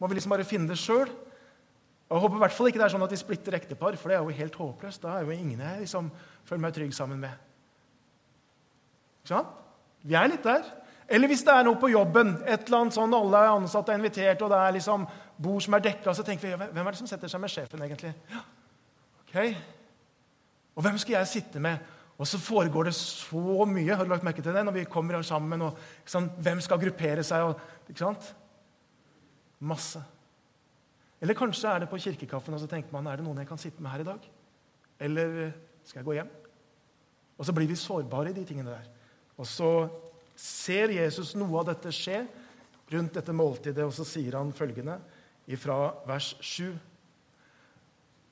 må 0.00 0.08
vi 0.10 0.18
liksom 0.18 0.34
bare 0.34 0.46
finne 0.46 0.70
det 0.70 0.78
sjøl? 0.80 1.10
Jeg 2.10 2.22
håper 2.24 2.40
i 2.40 2.42
hvert 2.42 2.54
fall 2.56 2.70
ikke 2.70 2.80
det 2.80 2.86
er 2.88 2.92
sånn 2.96 3.06
at 3.06 3.12
vi 3.14 3.20
splitter 3.20 3.54
ektepar, 3.54 3.94
for 3.98 4.10
det 4.10 4.16
er 4.18 4.24
jo 4.26 4.38
helt 4.40 4.58
håpløst. 4.58 5.04
Da 5.04 5.14
er 5.14 5.28
jo 5.28 5.36
ingen 5.36 5.62
jeg 5.62 5.84
liksom 5.84 6.10
føler 6.48 6.64
meg 6.64 6.74
trygg 6.74 6.94
sammen 6.96 7.22
med. 7.22 7.46
Ikke 9.20 9.30
sant? 9.36 9.52
Vi 10.02 10.16
er 10.18 10.32
litt 10.32 10.42
der. 10.42 10.66
Eller 11.10 11.30
hvis 11.30 11.42
det 11.42 11.52
er 11.52 11.64
noe 11.66 11.78
på 11.80 11.90
jobben, 11.90 12.36
et 12.46 12.68
eller 12.68 12.84
annet 12.84 12.94
sånn 12.94 13.14
alle 13.16 13.38
ansatte 13.50 13.90
er 13.90 13.98
invitert, 13.98 14.42
og 14.46 14.52
det 14.52 14.58
er 14.62 14.74
liksom 14.76 15.06
bord 15.42 15.64
som 15.64 15.74
er 15.74 15.82
dekka, 15.82 16.14
så 16.14 16.22
tenker 16.26 16.46
vi 16.46 16.68
hvem 16.70 16.86
er 16.86 16.94
det 16.94 17.00
som 17.00 17.08
setter 17.10 17.32
seg 17.32 17.42
med 17.42 17.50
sjefen, 17.50 17.82
egentlig? 17.82 18.12
Ja, 18.30 18.42
ok. 19.24 19.34
Og 20.78 20.86
hvem 20.86 21.00
skal 21.02 21.18
jeg 21.18 21.32
sitte 21.32 21.62
med? 21.62 21.82
Og 22.20 22.28
så 22.28 22.38
foregår 22.38 22.90
det 22.90 22.94
så 22.94 23.64
mye 23.64 23.96
har 23.96 24.04
du 24.04 24.12
lagt 24.12 24.26
merke 24.26 24.44
til 24.44 24.54
det, 24.54 24.62
når 24.64 24.76
vi 24.76 24.88
kommer 24.92 25.22
sammen. 25.24 25.62
og 25.64 25.78
sant, 26.04 26.36
Hvem 26.36 26.60
skal 26.60 26.80
gruppere 26.82 27.24
seg? 27.24 27.48
Og, 27.48 27.88
ikke 27.88 28.04
sant? 28.04 28.34
Masse. 29.58 30.02
Eller 31.20 31.36
kanskje 31.36 31.72
er 31.72 31.82
det 31.82 31.88
på 31.88 31.98
kirkekaffen 32.00 32.54
og 32.54 32.60
så 32.60 32.68
tenker 32.68 32.92
man, 32.92 33.08
er 33.08 33.18
det 33.18 33.24
noen 33.24 33.40
jeg 33.40 33.48
kan 33.48 33.60
sitte 33.60 33.82
med 33.82 33.92
her 33.92 34.04
i 34.04 34.08
dag. 34.08 34.28
Eller 35.00 35.34
skal 35.84 36.00
jeg 36.00 36.06
gå 36.06 36.16
hjem? 36.18 36.30
Og 37.40 37.48
så 37.48 37.56
blir 37.56 37.68
vi 37.68 37.80
sårbare 37.80 38.30
i 38.30 38.36
de 38.36 38.44
tingene 38.44 38.76
der. 38.76 38.86
Og 39.40 39.48
så 39.48 39.70
ser 40.40 40.92
Jesus 40.94 41.34
noe 41.36 41.60
av 41.60 41.68
dette 41.68 41.92
skje 41.92 42.22
rundt 42.90 43.16
dette 43.18 43.34
måltidet, 43.36 43.84
og 43.84 43.92
så 43.94 44.06
sier 44.08 44.38
han 44.38 44.54
følgende 44.56 44.96
fra 45.60 45.76
vers 46.06 46.32
7. 46.40 46.70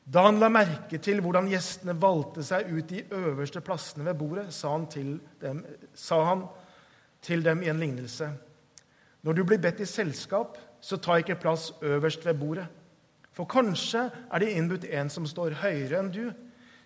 Da 0.08 0.24
han 0.24 0.38
la 0.40 0.48
merke 0.48 1.00
til 1.04 1.20
hvordan 1.20 1.50
gjestene 1.50 1.96
valgte 2.00 2.44
seg 2.46 2.70
ut 2.70 2.88
de 2.88 3.02
øverste 3.12 3.60
plassene 3.60 4.06
ved 4.06 4.16
bordet, 4.16 4.46
sa 4.56 4.72
han 4.72 4.86
til 4.88 5.18
dem, 5.42 5.60
han 6.08 6.46
til 7.22 7.44
dem 7.44 7.62
i 7.62 7.68
en 7.68 7.82
lignelse. 7.82 8.30
Når 9.26 9.36
du 9.36 9.44
blir 9.44 9.60
bedt 9.60 9.82
i 9.84 9.88
selskap, 9.88 10.56
så 10.80 10.96
ta 10.96 11.18
ikke 11.18 11.40
plass 11.42 11.72
øverst 11.82 12.24
ved 12.24 12.38
bordet. 12.40 12.66
For 13.36 13.44
kanskje 13.44 14.06
er 14.32 14.40
det 14.40 14.54
innbudt 14.54 14.86
en 14.88 15.10
som 15.12 15.26
står 15.28 15.58
høyere 15.60 16.00
enn 16.00 16.10
du, 16.14 16.24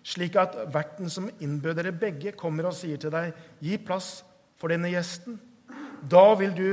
slik 0.03 0.35
at 0.35 0.57
verten 0.73 1.09
som 1.09 1.29
innbød 1.39 1.79
dere 1.79 1.95
begge, 1.95 2.35
kommer 2.35 2.67
og 2.67 2.75
sier 2.75 2.99
til 2.99 3.13
deg, 3.13 3.31
gi 3.63 3.79
plass 3.79 4.17
for 4.63 4.71
denne 4.71 4.93
gjesten. 4.93 5.35
Da 6.07 6.29
vil 6.39 6.53
du 6.55 6.67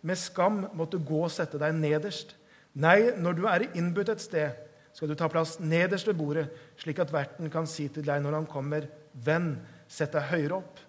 med 0.00 0.16
skam 0.16 0.62
måtte 0.72 0.96
gå 0.96 1.18
og 1.26 1.32
sette 1.32 1.60
deg 1.60 1.76
nederst. 1.76 2.32
Nei, 2.72 3.12
når 3.20 3.36
du 3.36 3.44
er 3.44 3.66
innbudt 3.76 4.14
et 4.14 4.24
sted, 4.24 4.56
skal 4.96 5.10
du 5.10 5.16
ta 5.18 5.28
plass 5.28 5.58
nederst 5.60 6.08
ved 6.08 6.16
bordet, 6.16 6.46
slik 6.80 7.02
at 7.04 7.12
verten 7.12 7.52
kan 7.52 7.68
si 7.68 7.90
til 7.92 8.06
deg 8.06 8.22
når 8.24 8.38
han 8.38 8.48
kommer, 8.48 8.88
'Venn, 9.12 9.58
sett 9.88 10.16
deg 10.16 10.30
høyere 10.32 10.56
opp.' 10.62 10.80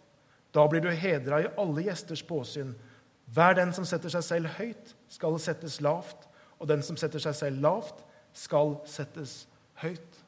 Da 0.55 0.63
blir 0.67 0.79
du 0.79 0.89
hedra 0.89 1.41
i 1.43 1.51
alle 1.59 1.83
gjesters 1.83 2.23
påsyn. 2.23 2.71
Hver 3.33 3.53
den 3.59 3.73
som 3.73 3.83
setter 3.85 4.09
seg 4.09 4.23
selv 4.23 4.47
høyt, 4.55 4.95
skal 5.09 5.39
settes 5.39 5.81
lavt, 5.81 6.29
og 6.59 6.67
den 6.67 6.81
som 6.81 6.95
setter 6.95 7.19
seg 7.19 7.35
selv 7.35 7.61
lavt, 7.61 7.99
skal 8.31 8.77
settes 8.87 9.47
høyt. 9.83 10.23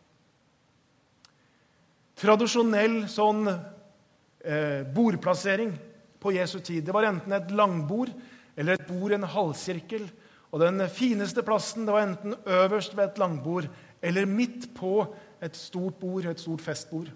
Tradisjonell 2.19 3.07
sånn 3.07 3.47
eh, 3.47 4.83
bordplassering 4.83 5.77
på 6.19 6.33
Jesu 6.35 6.59
tid. 6.59 6.85
Det 6.85 6.93
var 6.95 7.07
enten 7.09 7.35
et 7.35 7.51
langbord 7.51 8.11
eller 8.57 8.77
et 8.77 8.87
bord 8.87 9.13
i 9.13 9.17
en 9.19 9.29
halvsirkel. 9.29 10.07
Og 10.51 10.61
den 10.63 10.81
fineste 10.89 11.43
plassen 11.45 11.85
det 11.85 11.93
var 11.93 12.07
enten 12.07 12.35
øverst 12.45 12.95
ved 12.97 13.09
et 13.09 13.21
langbord 13.21 13.67
eller 14.01 14.29
midt 14.29 14.69
på 14.77 15.05
et 15.43 15.55
stort 15.57 15.95
bord, 15.99 16.25
et 16.25 16.39
stort 16.39 16.61
festbord. 16.61 17.11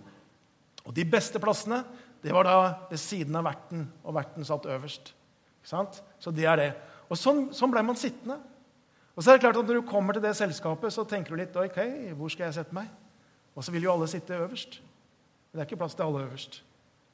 Og 0.86 0.96
de 0.96 1.06
beste 1.06 1.40
plassene 1.40 1.84
det 2.22 2.34
var 2.34 2.46
da 2.46 2.58
ved 2.92 3.00
siden 3.02 3.36
av 3.36 3.48
verten, 3.48 3.88
og 4.06 4.14
verten 4.14 4.46
satt 4.46 4.68
øverst. 4.70 5.14
Så 5.66 6.32
det 6.34 6.46
er 6.46 6.58
det. 6.58 6.72
Og 7.10 7.18
sånn, 7.18 7.48
sånn 7.54 7.72
ble 7.74 7.82
man 7.86 7.98
sittende. 7.98 8.38
Og 9.16 9.24
så 9.24 9.32
er 9.32 9.38
det 9.38 9.44
klart 9.44 9.58
at 9.58 9.68
Når 9.68 9.82
du 9.82 9.88
kommer 9.88 10.14
til 10.14 10.24
det 10.24 10.36
selskapet, 10.38 10.94
så 10.94 11.04
tenker 11.04 11.34
du 11.34 11.42
litt 11.42 11.56
ok, 11.56 12.14
hvor 12.18 12.30
skal 12.30 12.48
jeg 12.48 12.60
sette 12.62 12.76
meg? 12.76 12.88
Og 13.56 13.64
så 13.64 13.72
vil 13.72 13.84
jo 13.84 13.94
alle 13.94 14.08
sitte 14.08 14.38
øverst. 14.38 14.80
Men 15.52 15.60
det 15.60 15.66
er 15.66 15.70
ikke 15.70 15.82
plass 15.82 15.96
til 15.96 16.08
alle 16.08 16.24
øverst. 16.24 16.62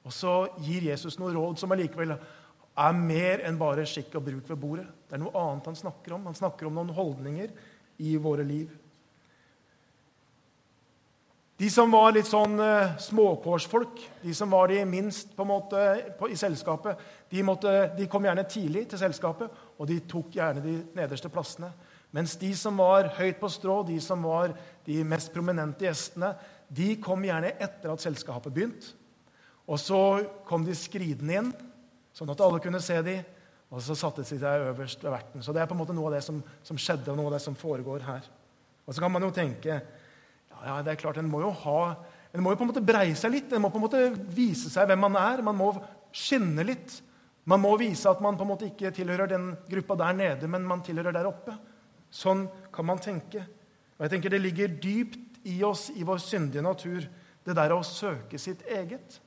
Og 0.07 0.13
så 0.15 0.33
gir 0.63 0.87
Jesus 0.87 1.19
noe 1.19 1.33
råd 1.35 1.59
som 1.59 1.73
allikevel 1.75 2.15
er 2.15 2.97
mer 2.97 3.43
enn 3.47 3.57
bare 3.59 3.85
skikk 3.89 4.15
og 4.15 4.27
bruk 4.29 4.49
ved 4.53 4.59
bordet. 4.61 4.87
Det 5.07 5.17
er 5.17 5.23
noe 5.23 5.35
annet 5.35 5.67
han 5.67 5.79
snakker 5.79 6.15
om. 6.15 6.27
Han 6.29 6.37
snakker 6.37 6.69
om 6.69 6.77
noen 6.77 6.93
holdninger 6.95 7.51
i 8.07 8.13
våre 8.21 8.45
liv. 8.47 8.69
De 11.57 11.71
som 11.73 11.89
var 11.89 12.11
litt 12.13 12.27
sånn 12.29 12.53
uh, 12.61 12.93
småkårsfolk, 13.01 14.03
de 14.21 14.33
som 14.37 14.51
var 14.53 14.69
de 14.69 14.83
minst 14.85 15.31
på 15.33 15.41
en 15.41 15.49
måte 15.49 15.85
på, 16.19 16.29
i 16.29 16.37
selskapet, 16.37 16.99
de, 17.33 17.41
måtte, 17.41 17.71
de, 17.97 18.05
kom 18.05 18.27
gjerne 18.29 18.43
tidlig 18.45 18.83
til 18.91 19.01
selskapet, 19.01 19.63
og 19.73 19.89
de 19.89 19.97
tok 20.05 20.37
gjerne 20.37 20.61
de 20.61 20.75
nederste 20.99 21.31
plassene. 21.33 21.71
Mens 22.13 22.37
de 22.37 22.51
som 22.55 22.77
var 22.77 23.09
høyt 23.17 23.41
på 23.41 23.49
strå, 23.49 23.79
de 23.89 23.97
som 24.05 24.21
var 24.29 24.53
de 24.85 25.01
mest 25.01 25.33
prominente 25.33 25.89
gjestene, 25.89 26.35
de 26.69 26.93
kom 27.01 27.25
gjerne 27.25 27.55
etter 27.57 27.89
at 27.89 28.05
selskapet 28.05 28.53
begynt. 28.53 28.91
Og 29.67 29.79
så 29.81 29.99
kom 30.47 30.63
de 30.63 30.75
skridende 30.77 31.41
inn, 31.41 31.49
sånn 32.15 32.31
at 32.31 32.41
alle 32.43 32.61
kunne 32.63 32.81
se 32.83 32.97
dem. 33.03 33.25
Og 33.67 33.81
så 33.83 33.97
satte 33.99 34.23
de 34.23 34.29
seg 34.29 34.43
øverst 34.69 35.01
ved 35.03 35.11
verten. 35.11 35.43
Så 35.43 35.51
det 35.51 35.59
er 35.59 35.67
på 35.67 35.75
en 35.75 35.81
måte 35.81 35.95
noe 35.95 36.07
av 36.07 36.15
det 36.15 36.23
som, 36.23 36.39
som 36.63 36.79
skjedde, 36.79 37.11
og 37.11 37.19
noe 37.19 37.27
av 37.27 37.35
det 37.35 37.43
som 37.43 37.57
foregår 37.57 38.05
her. 38.07 38.29
Og 38.87 38.95
så 38.95 39.03
kan 39.03 39.11
man 39.11 39.25
jo 39.27 39.33
tenke 39.35 39.73
ja, 39.75 40.59
ja 40.63 40.77
det 40.85 40.93
er 40.93 41.01
klart, 41.01 41.19
en 41.19 41.27
må 41.27 41.41
jo 41.43 41.51
ha, 41.65 41.81
en 42.31 42.43
må 42.43 42.53
jo 42.53 42.59
på 42.61 42.63
en 42.63 42.71
måte 42.71 42.85
breie 42.85 43.15
seg 43.19 43.33
litt. 43.33 43.51
En 43.51 43.63
må 43.63 43.71
på 43.73 43.79
en 43.81 43.85
måte 43.87 44.05
vise 44.35 44.71
seg 44.71 44.87
hvem 44.87 45.03
man 45.03 45.19
er. 45.19 45.43
Man 45.45 45.59
må 45.59 45.73
skinne 46.15 46.63
litt. 46.67 46.99
Man 47.47 47.61
må 47.63 47.73
vise 47.79 48.09
at 48.11 48.23
man 48.23 48.39
på 48.39 48.43
en 48.43 48.51
måte 48.51 48.67
ikke 48.67 48.91
tilhører 48.95 49.31
den 49.31 49.51
gruppa 49.71 49.95
der 49.99 50.15
nede, 50.17 50.49
men 50.51 50.65
man 50.67 50.83
tilhører 50.83 51.15
der 51.15 51.29
oppe. 51.29 51.55
Sånn 52.11 52.45
kan 52.73 52.87
man 52.87 53.03
tenke. 53.03 53.43
Og 53.97 54.05
jeg 54.05 54.15
tenker 54.15 54.31
Det 54.31 54.41
ligger 54.41 54.75
dypt 54.79 55.39
i 55.47 55.61
oss, 55.63 55.89
i 55.95 56.03
vår 56.07 56.19
syndige 56.23 56.63
natur, 56.63 57.07
det 57.47 57.55
der 57.55 57.73
å 57.75 57.83
søke 57.87 58.39
sitt 58.39 58.65
eget. 58.67 59.19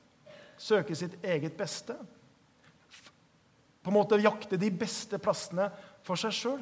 Søke 0.61 0.95
sitt 0.97 1.17
eget 1.25 1.55
beste. 1.57 1.95
På 3.81 3.89
en 3.89 3.97
måte 3.97 4.19
jakte 4.21 4.59
de 4.61 4.69
beste 4.69 5.17
plassene 5.21 5.71
for 6.05 6.19
seg 6.19 6.35
sjøl. 6.37 6.61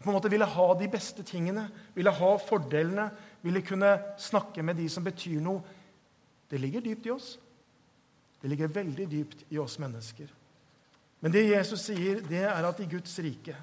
På 0.00 0.08
en 0.08 0.16
måte 0.16 0.30
ville 0.32 0.48
ha 0.48 0.66
de 0.80 0.88
beste 0.88 1.22
tingene, 1.28 1.66
ville 1.92 2.12
ha 2.16 2.30
fordelene, 2.40 3.10
ville 3.44 3.60
kunne 3.64 3.92
snakke 4.20 4.64
med 4.64 4.80
de 4.80 4.88
som 4.88 5.04
betyr 5.04 5.42
noe. 5.44 5.60
Det 6.48 6.60
ligger 6.60 6.84
dypt 6.84 7.06
i 7.06 7.12
oss. 7.12 7.34
Det 8.40 8.48
ligger 8.48 8.72
veldig 8.72 9.06
dypt 9.10 9.44
i 9.52 9.58
oss 9.60 9.76
mennesker. 9.82 10.30
Men 11.20 11.34
det 11.34 11.50
Jesus 11.50 11.84
sier, 11.90 12.22
det 12.24 12.46
er 12.48 12.64
at 12.64 12.80
i 12.80 12.88
Guds 12.88 13.12
rike, 13.20 13.56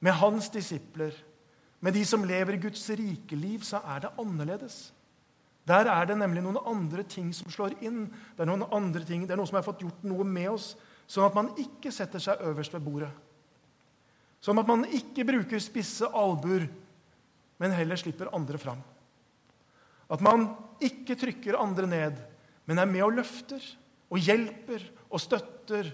med 0.00 0.16
hans 0.18 0.48
disipler, 0.50 1.14
med 1.80 1.94
de 1.94 2.02
som 2.08 2.24
lever 2.26 2.58
Guds 2.60 2.82
rike 2.90 3.36
liv, 3.36 3.62
så 3.64 3.78
er 3.86 4.02
det 4.02 4.14
annerledes. 4.18 4.90
Der 5.70 5.86
er 5.86 6.06
det 6.08 6.16
nemlig 6.18 6.42
noen 6.42 6.58
andre 6.66 7.04
ting 7.06 7.30
som 7.36 7.50
slår 7.52 7.76
inn. 7.84 8.08
Det 8.34 8.42
er 8.42 8.50
noen 8.50 8.66
andre 8.74 9.04
ting, 9.06 9.22
det 9.26 9.36
er 9.36 9.38
noe 9.38 9.48
som 9.48 9.60
har 9.60 9.66
fått 9.66 9.84
gjort 9.84 10.06
noe 10.08 10.26
med 10.26 10.48
oss, 10.50 10.72
sånn 11.10 11.28
at 11.28 11.36
man 11.36 11.52
ikke 11.62 11.92
setter 11.94 12.22
seg 12.22 12.42
øverst 12.46 12.74
ved 12.74 12.82
bordet. 12.86 13.10
Sånn 14.42 14.58
at 14.58 14.68
man 14.68 14.86
ikke 14.88 15.26
bruker 15.28 15.62
spisse 15.62 16.08
albuer, 16.16 16.64
men 17.60 17.76
heller 17.76 18.00
slipper 18.00 18.32
andre 18.34 18.58
fram. 18.58 18.80
At 20.10 20.22
man 20.24 20.48
ikke 20.82 21.14
trykker 21.20 21.60
andre 21.60 21.86
ned, 21.86 22.22
men 22.66 22.80
er 22.80 22.88
med 22.88 23.04
og 23.06 23.18
løfter 23.20 23.62
og 24.10 24.18
hjelper 24.18 24.82
og 25.10 25.22
støtter. 25.22 25.92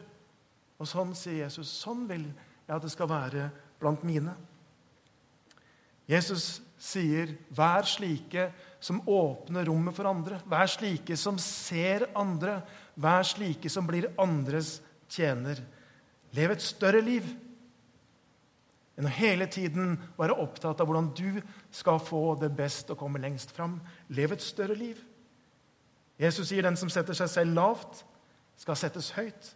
Og 0.81 0.89
sånn 0.89 1.13
sier 1.17 1.43
Jesus. 1.45 1.69
Sånn 1.69 2.07
vil 2.09 2.25
jeg 2.29 2.77
at 2.77 2.85
det 2.85 2.93
skal 2.95 3.11
være 3.11 3.51
blant 3.81 4.05
mine. 4.07 4.33
Jesus 6.07 6.63
sier, 6.79 7.35
'Vær 7.51 7.83
slike 7.83 8.53
som 8.81 9.01
åpner 9.09 9.65
rommet 9.65 9.97
for 9.97 10.09
andre.' 10.09 10.43
'Vær 10.47 10.67
slike 10.67 11.17
som 11.17 11.39
ser 11.39 12.09
andre.' 12.15 12.63
'Vær 12.97 13.23
slike 13.23 13.71
som 13.71 13.87
blir 13.87 14.13
andres 14.19 14.81
tjener.' 15.09 15.63
Lev 16.37 16.51
et 16.51 16.63
større 16.63 17.01
liv 17.01 17.25
enn 18.97 19.09
å 19.09 19.13
hele 19.13 19.47
tiden 19.47 19.97
være 20.17 20.37
opptatt 20.41 20.81
av 20.81 20.89
hvordan 20.89 21.13
du 21.17 21.41
skal 21.71 22.01
få 22.01 22.35
det 22.41 22.51
best 22.57 22.91
og 22.91 22.99
komme 23.01 23.21
lengst 23.21 23.53
fram. 23.57 23.79
Lev 24.09 24.33
et 24.33 24.45
større 24.45 24.77
liv. 24.77 24.97
Jesus 26.17 26.49
sier 26.49 26.65
den 26.65 26.79
som 26.81 26.89
setter 26.93 27.17
seg 27.17 27.29
selv 27.29 27.57
lavt, 27.57 28.05
skal 28.57 28.79
settes 28.81 29.13
høyt. 29.13 29.51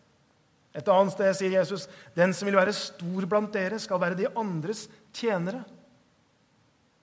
Et 0.77 0.89
annet 0.93 1.15
sted 1.15 1.33
sier 1.39 1.57
Jesus 1.57 1.87
den 2.15 2.35
som 2.37 2.47
vil 2.47 2.59
være 2.61 2.75
stor 2.77 3.27
blant 3.27 3.53
dere, 3.55 3.81
skal 3.81 4.01
være 4.03 4.19
de 4.21 4.29
andres 4.39 4.85
tjenere. 5.17 5.65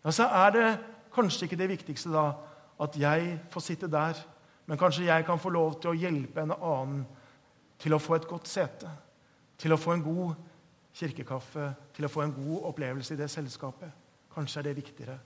Ja, 0.05 0.13
så 0.13 0.29
er 0.29 0.53
det 0.55 0.67
kanskje 1.17 1.47
ikke 1.47 1.59
det 1.59 1.71
viktigste 1.73 2.13
da 2.13 2.29
at 2.81 2.97
jeg 2.99 3.37
får 3.49 3.63
sitte 3.65 3.89
der, 3.89 4.19
men 4.67 4.77
kanskje 4.77 5.07
jeg 5.07 5.25
kan 5.25 5.39
få 5.41 5.49
lov 5.53 5.79
til 5.81 5.91
å 5.91 5.97
hjelpe 5.97 6.43
en 6.43 6.53
annen 6.53 7.05
til 7.81 7.95
å 7.95 8.01
få 8.01 8.17
et 8.17 8.27
godt 8.29 8.49
sete, 8.49 8.89
til 9.57 9.73
å 9.73 9.79
få 9.79 9.95
en 9.95 10.03
god 10.05 10.35
kirkekaffe, 10.97 11.71
til 11.93 12.05
å 12.05 12.11
få 12.11 12.25
en 12.25 12.35
god 12.35 12.69
opplevelse 12.71 13.15
i 13.15 13.19
det 13.19 13.29
selskapet. 13.31 13.89
Kanskje 14.33 14.61
er 14.61 14.69
det 14.69 14.77
viktigere 14.77 15.17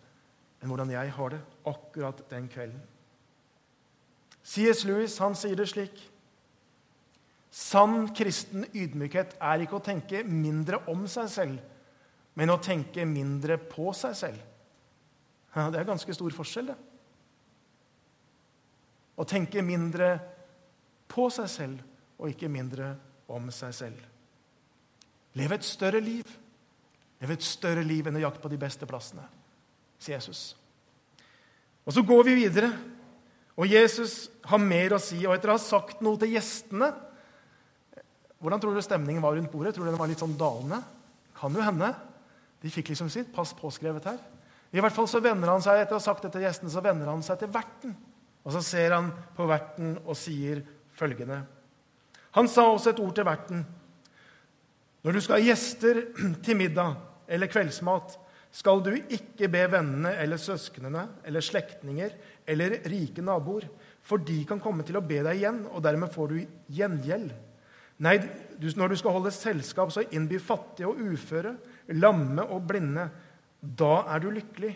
enn 0.61 0.69
hvordan 0.69 0.93
jeg 0.93 1.13
har 1.15 1.33
det 1.33 1.41
akkurat 1.67 2.23
den 2.29 2.47
kvelden. 2.51 2.81
C.S. 4.41 4.85
Lewis 4.87 5.17
han 5.21 5.35
sier 5.37 5.57
det 5.57 5.67
slik 5.69 5.99
Sann 7.51 8.07
kristen 8.15 8.63
ydmykhet 8.71 9.35
er 9.43 9.63
ikke 9.65 9.75
å 9.81 9.83
tenke 9.83 10.21
mindre 10.23 10.79
om 10.91 11.03
seg 11.11 11.27
selv, 11.27 11.57
men 12.39 12.53
å 12.53 12.61
tenke 12.63 13.03
mindre 13.03 13.57
på 13.59 13.91
seg 13.97 14.15
selv. 14.15 14.45
Ja, 15.55 15.67
det 15.71 15.81
er 15.81 15.89
ganske 15.89 16.15
stor 16.15 16.35
forskjell, 16.35 16.71
det. 16.71 16.77
Å 19.19 19.27
tenke 19.27 19.63
mindre 19.65 20.13
på 21.11 21.27
seg 21.33 21.49
selv 21.51 22.21
og 22.21 22.31
ikke 22.31 22.49
mindre 22.51 22.93
om 23.31 23.49
seg 23.53 23.73
selv. 23.75 24.07
Leve 25.37 25.57
et 25.57 25.67
større 25.67 25.99
liv. 26.03 26.25
Leve 27.21 27.37
et 27.37 27.45
større 27.45 27.83
liv 27.85 28.07
enn 28.07 28.17
å 28.17 28.23
jakte 28.23 28.41
på 28.43 28.51
de 28.51 28.59
beste 28.61 28.87
plassene, 28.89 29.27
sier 30.01 30.17
Jesus. 30.17 30.55
Og 31.85 31.93
Så 31.93 32.03
går 32.05 32.23
vi 32.29 32.35
videre, 32.43 32.71
og 33.57 33.67
Jesus 33.67 34.29
har 34.47 34.61
mer 34.61 34.95
å 34.95 35.01
si. 35.01 35.19
Og 35.25 35.35
etter 35.35 35.51
å 35.51 35.57
ha 35.57 35.61
sagt 35.61 36.01
noe 36.01 36.19
til 36.19 36.37
gjestene 36.37 36.93
Hvordan 38.41 38.57
tror 38.57 38.73
du 38.73 38.81
stemningen 38.81 39.21
var 39.21 39.35
rundt 39.37 39.51
bordet? 39.53 39.75
Tror 39.75 39.85
du 39.85 39.91
den 39.91 39.99
var 39.99 40.09
litt 40.09 40.17
sånn 40.17 40.33
dalende? 40.33 40.79
Kan 41.37 41.53
jo 41.53 41.61
hende. 41.61 41.91
De 42.57 42.71
fikk 42.73 42.87
liksom 42.89 43.11
sitt 43.13 43.27
pass 43.35 43.51
påskrevet 43.53 44.07
her. 44.09 44.17
I 44.71 44.79
hvert 44.79 44.95
fall 44.95 45.09
så 45.11 45.19
vender 45.23 45.51
han 45.51 45.63
seg 45.63 45.81
etter 45.81 45.97
å 45.97 45.99
ha 45.99 46.03
sagt 46.03 46.23
dette 46.23 46.37
til 46.37 46.45
gjestene, 46.47 46.71
så 46.71 46.83
vender 46.83 47.09
han 47.11 47.23
seg 47.25 47.41
til 47.41 47.51
verten. 47.51 47.95
Og 48.41 48.55
så 48.55 48.61
ser 48.65 48.95
han 48.95 49.11
på 49.35 49.45
verten 49.49 49.97
og 50.05 50.15
sier 50.17 50.63
følgende. 50.97 51.41
Han 52.37 52.47
sa 52.49 52.65
også 52.69 52.93
et 52.93 53.01
ord 53.03 53.13
til 53.17 53.27
verten. 53.27 53.65
Når 55.01 55.17
du 55.17 55.21
skal 55.23 55.39
ha 55.39 55.43
gjester 55.43 56.03
til 56.45 56.59
middag 56.59 56.95
eller 57.31 57.51
kveldsmat, 57.51 58.17
skal 58.51 58.81
du 58.83 58.91
ikke 58.95 59.47
be 59.51 59.63
vennene 59.71 60.11
eller 60.19 60.39
søsknene 60.39 61.05
eller 61.27 61.43
slektninger 61.43 62.15
eller 62.51 62.81
rike 62.91 63.23
naboer, 63.23 63.67
for 64.03 64.19
de 64.27 64.41
kan 64.47 64.59
komme 64.59 64.83
til 64.83 64.97
å 64.99 65.05
be 65.05 65.21
deg 65.23 65.39
igjen, 65.39 65.61
og 65.71 65.83
dermed 65.85 66.11
får 66.11 66.33
du 66.33 66.39
gjengjeld. 66.75 67.31
Nei, 68.01 68.15
når 68.59 68.91
du 68.91 68.97
skal 68.97 69.13
holde 69.13 69.31
selskap, 69.33 69.91
så 69.93 70.03
innby 70.09 70.39
fattige 70.41 70.89
og 70.89 70.99
uføre, 70.99 71.53
lamme 72.01 72.43
og 72.49 72.65
blinde, 72.67 73.05
da 73.61 74.01
er 74.09 74.23
du 74.23 74.31
lykkelig, 74.33 74.73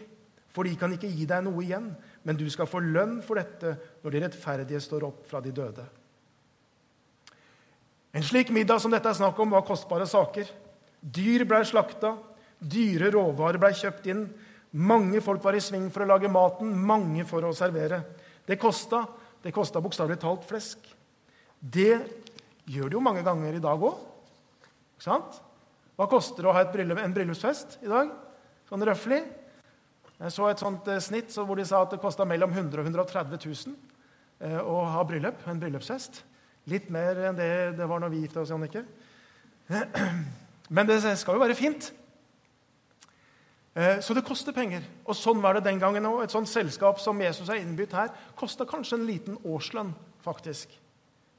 for 0.53 0.63
de 0.63 0.75
kan 0.79 0.93
ikke 0.93 1.09
gi 1.11 1.25
deg 1.27 1.43
noe 1.43 1.63
igjen, 1.65 1.89
men 2.23 2.37
du 2.37 2.45
skal 2.53 2.69
få 2.69 2.79
lønn 2.79 3.17
for 3.25 3.41
dette 3.41 3.73
når 4.03 4.13
de 4.13 4.21
rettferdige 4.23 4.81
står 4.83 5.07
opp 5.09 5.25
fra 5.27 5.41
de 5.43 5.51
døde. 5.55 5.83
En 8.15 8.23
slik 8.23 8.53
middag 8.55 8.79
som 8.79 8.93
dette 8.93 9.09
er 9.11 9.17
snakk 9.17 9.39
om, 9.43 9.51
var 9.51 9.65
kostbare 9.67 10.07
saker. 10.07 10.47
Dyr 11.03 11.43
ble 11.49 11.59
slakta, 11.67 12.13
dyre 12.63 13.09
råvarer 13.11 13.59
ble 13.59 13.73
kjøpt 13.75 14.07
inn. 14.13 14.23
Mange 14.79 15.19
folk 15.23 15.43
var 15.43 15.57
i 15.57 15.63
sving 15.63 15.89
for 15.91 16.05
å 16.05 16.09
lage 16.13 16.31
maten, 16.31 16.71
mange 16.71 17.25
for 17.27 17.43
å 17.43 17.51
servere. 17.55 17.99
Det 18.47 18.55
kosta. 18.61 19.03
Det 19.43 19.51
kosta 19.53 19.81
bokstavelig 19.83 20.17
talt 20.23 20.45
flesk. 20.47 20.87
Det 21.59 21.99
gjør 22.65 22.87
det 22.89 22.97
jo 22.97 23.03
mange 23.03 23.21
ganger 23.25 23.59
i 23.59 23.61
dag 23.61 23.83
òg. 23.83 23.99
Hva 25.05 26.07
koster 26.09 26.41
det 26.41 26.49
å 26.49 26.55
ha 26.55 26.63
bryllup, 26.71 27.01
en 27.03 27.13
bryllupsfest 27.13 27.77
i 27.83 27.91
dag? 27.91 28.09
Sånn 28.69 28.85
røftlig. 28.85 29.23
Jeg 30.15 30.31
så 30.31 30.47
et 30.47 30.61
sånt 30.63 30.87
eh, 30.87 31.01
snitt 31.03 31.33
så 31.33 31.43
hvor 31.47 31.59
de 31.59 31.65
sa 31.67 31.81
at 31.83 31.91
det 31.91 32.01
kosta 32.03 32.27
mellom 32.27 32.53
100 32.53 32.79
og 32.79 32.87
130 32.87 33.41
000 33.43 33.75
eh, 34.47 34.61
å 34.61 34.79
ha 34.93 35.03
bryllup, 35.07 35.43
en 35.49 35.59
bryllupsfest. 35.59 36.21
Litt 36.71 36.87
mer 36.93 37.19
enn 37.27 37.37
det 37.37 37.51
det 37.77 37.89
var 37.89 38.01
når 38.01 38.13
vi 38.13 38.23
gifta 38.23 38.41
oss, 38.41 38.53
Jannicke. 38.53 38.85
Men 40.75 40.89
det 40.89 41.01
skal 41.03 41.37
jo 41.37 41.43
være 41.43 41.57
fint. 41.57 41.91
Eh, 43.75 43.99
så 43.99 44.15
det 44.15 44.25
koster 44.25 44.55
penger. 44.55 44.87
Og 45.03 45.17
sånn 45.19 45.43
var 45.43 45.57
det 45.57 45.65
den 45.67 45.81
gangen 45.83 46.07
òg. 46.07 46.23
Et 46.23 46.33
sånt 46.33 46.49
selskap 46.49 47.01
som 47.03 47.19
Jesus 47.21 47.51
har 47.51 47.59
innbydd 47.59 47.93
her, 47.93 48.13
kosta 48.39 48.65
kanskje 48.69 49.01
en 49.01 49.07
liten 49.09 49.39
årslønn, 49.43 49.91
faktisk. 50.23 50.71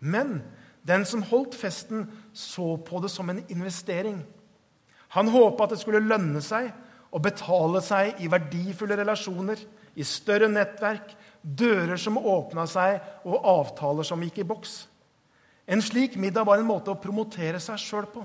Men 0.05 0.43
den 0.87 1.09
som 1.09 1.25
holdt 1.27 1.57
festen, 1.57 2.05
så 2.37 2.77
på 2.77 3.01
det 3.03 3.11
som 3.11 3.33
en 3.33 3.41
investering. 3.49 4.21
Han 5.17 5.33
håpa 5.33 5.65
at 5.65 5.75
det 5.75 5.81
skulle 5.81 6.05
lønne 6.05 6.43
seg 6.45 6.69
å 7.17 7.23
betale 7.23 7.81
seg 7.81 8.21
i 8.21 8.29
verdifulle 8.29 8.99
relasjoner, 9.01 9.61
i 9.97 10.05
større 10.05 10.51
nettverk, 10.53 11.15
dører 11.41 11.97
som 12.01 12.19
åpna 12.21 12.67
seg, 12.69 12.99
og 13.25 13.47
avtaler 13.49 14.05
som 14.05 14.21
gikk 14.21 14.43
i 14.43 14.49
boks. 14.49 14.83
En 15.67 15.81
slik 15.83 16.19
middag 16.21 16.45
var 16.47 16.61
en 16.61 16.69
måte 16.69 16.93
å 16.93 17.01
promotere 17.01 17.59
seg 17.63 17.81
sjøl 17.81 18.09
på. 18.13 18.25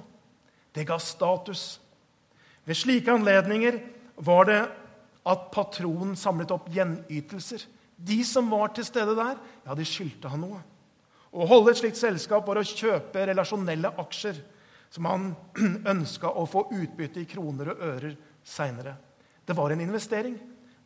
Det 0.75 0.83
ga 0.87 0.97
status. 1.01 1.79
Ved 2.67 2.77
slike 2.77 3.13
anledninger 3.15 3.79
var 4.21 4.49
det 4.49 4.59
at 5.27 5.47
patronen 5.53 6.17
samlet 6.19 6.51
opp 6.53 6.67
gjenytelser. 6.73 7.63
De 7.95 8.19
som 8.25 8.49
var 8.51 8.73
til 8.75 8.85
stede 8.85 9.15
der, 9.17 9.39
ja, 9.65 9.77
de 9.77 9.85
skyldte 9.87 10.29
han 10.33 10.43
noe. 10.43 10.59
Å 11.31 11.47
holde 11.47 11.71
et 11.71 11.79
slikt 11.79 11.99
selskap 11.99 12.43
var 12.47 12.59
å 12.59 12.67
kjøpe 12.67 13.23
relasjonelle 13.29 13.93
aksjer. 14.03 14.41
som 14.91 15.05
han 15.07 15.29
ønska 15.93 16.27
å 16.27 16.43
få 16.45 16.65
utbytte 16.75 17.21
i 17.21 17.29
kroner 17.29 17.71
og 17.71 17.83
ører 17.87 18.15
seinere. 18.43 18.95
Det 19.45 19.55
var 19.57 19.73
en 19.73 19.81
investering. 19.81 20.35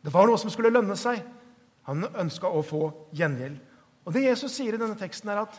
Det 0.02 0.12
var 0.14 0.28
noe 0.28 0.38
som 0.38 0.50
skulle 0.52 0.72
lønne 0.72 0.96
seg. 0.98 1.22
Han 1.86 2.06
ønska 2.18 2.50
å 2.50 2.62
få 2.66 2.82
gjengjeld. 3.14 3.58
Og 4.06 4.14
Det 4.14 4.22
Jesus 4.22 4.54
sier 4.54 4.74
i 4.74 4.80
denne 4.80 4.98
teksten, 4.98 5.30
er 5.30 5.42
at 5.42 5.58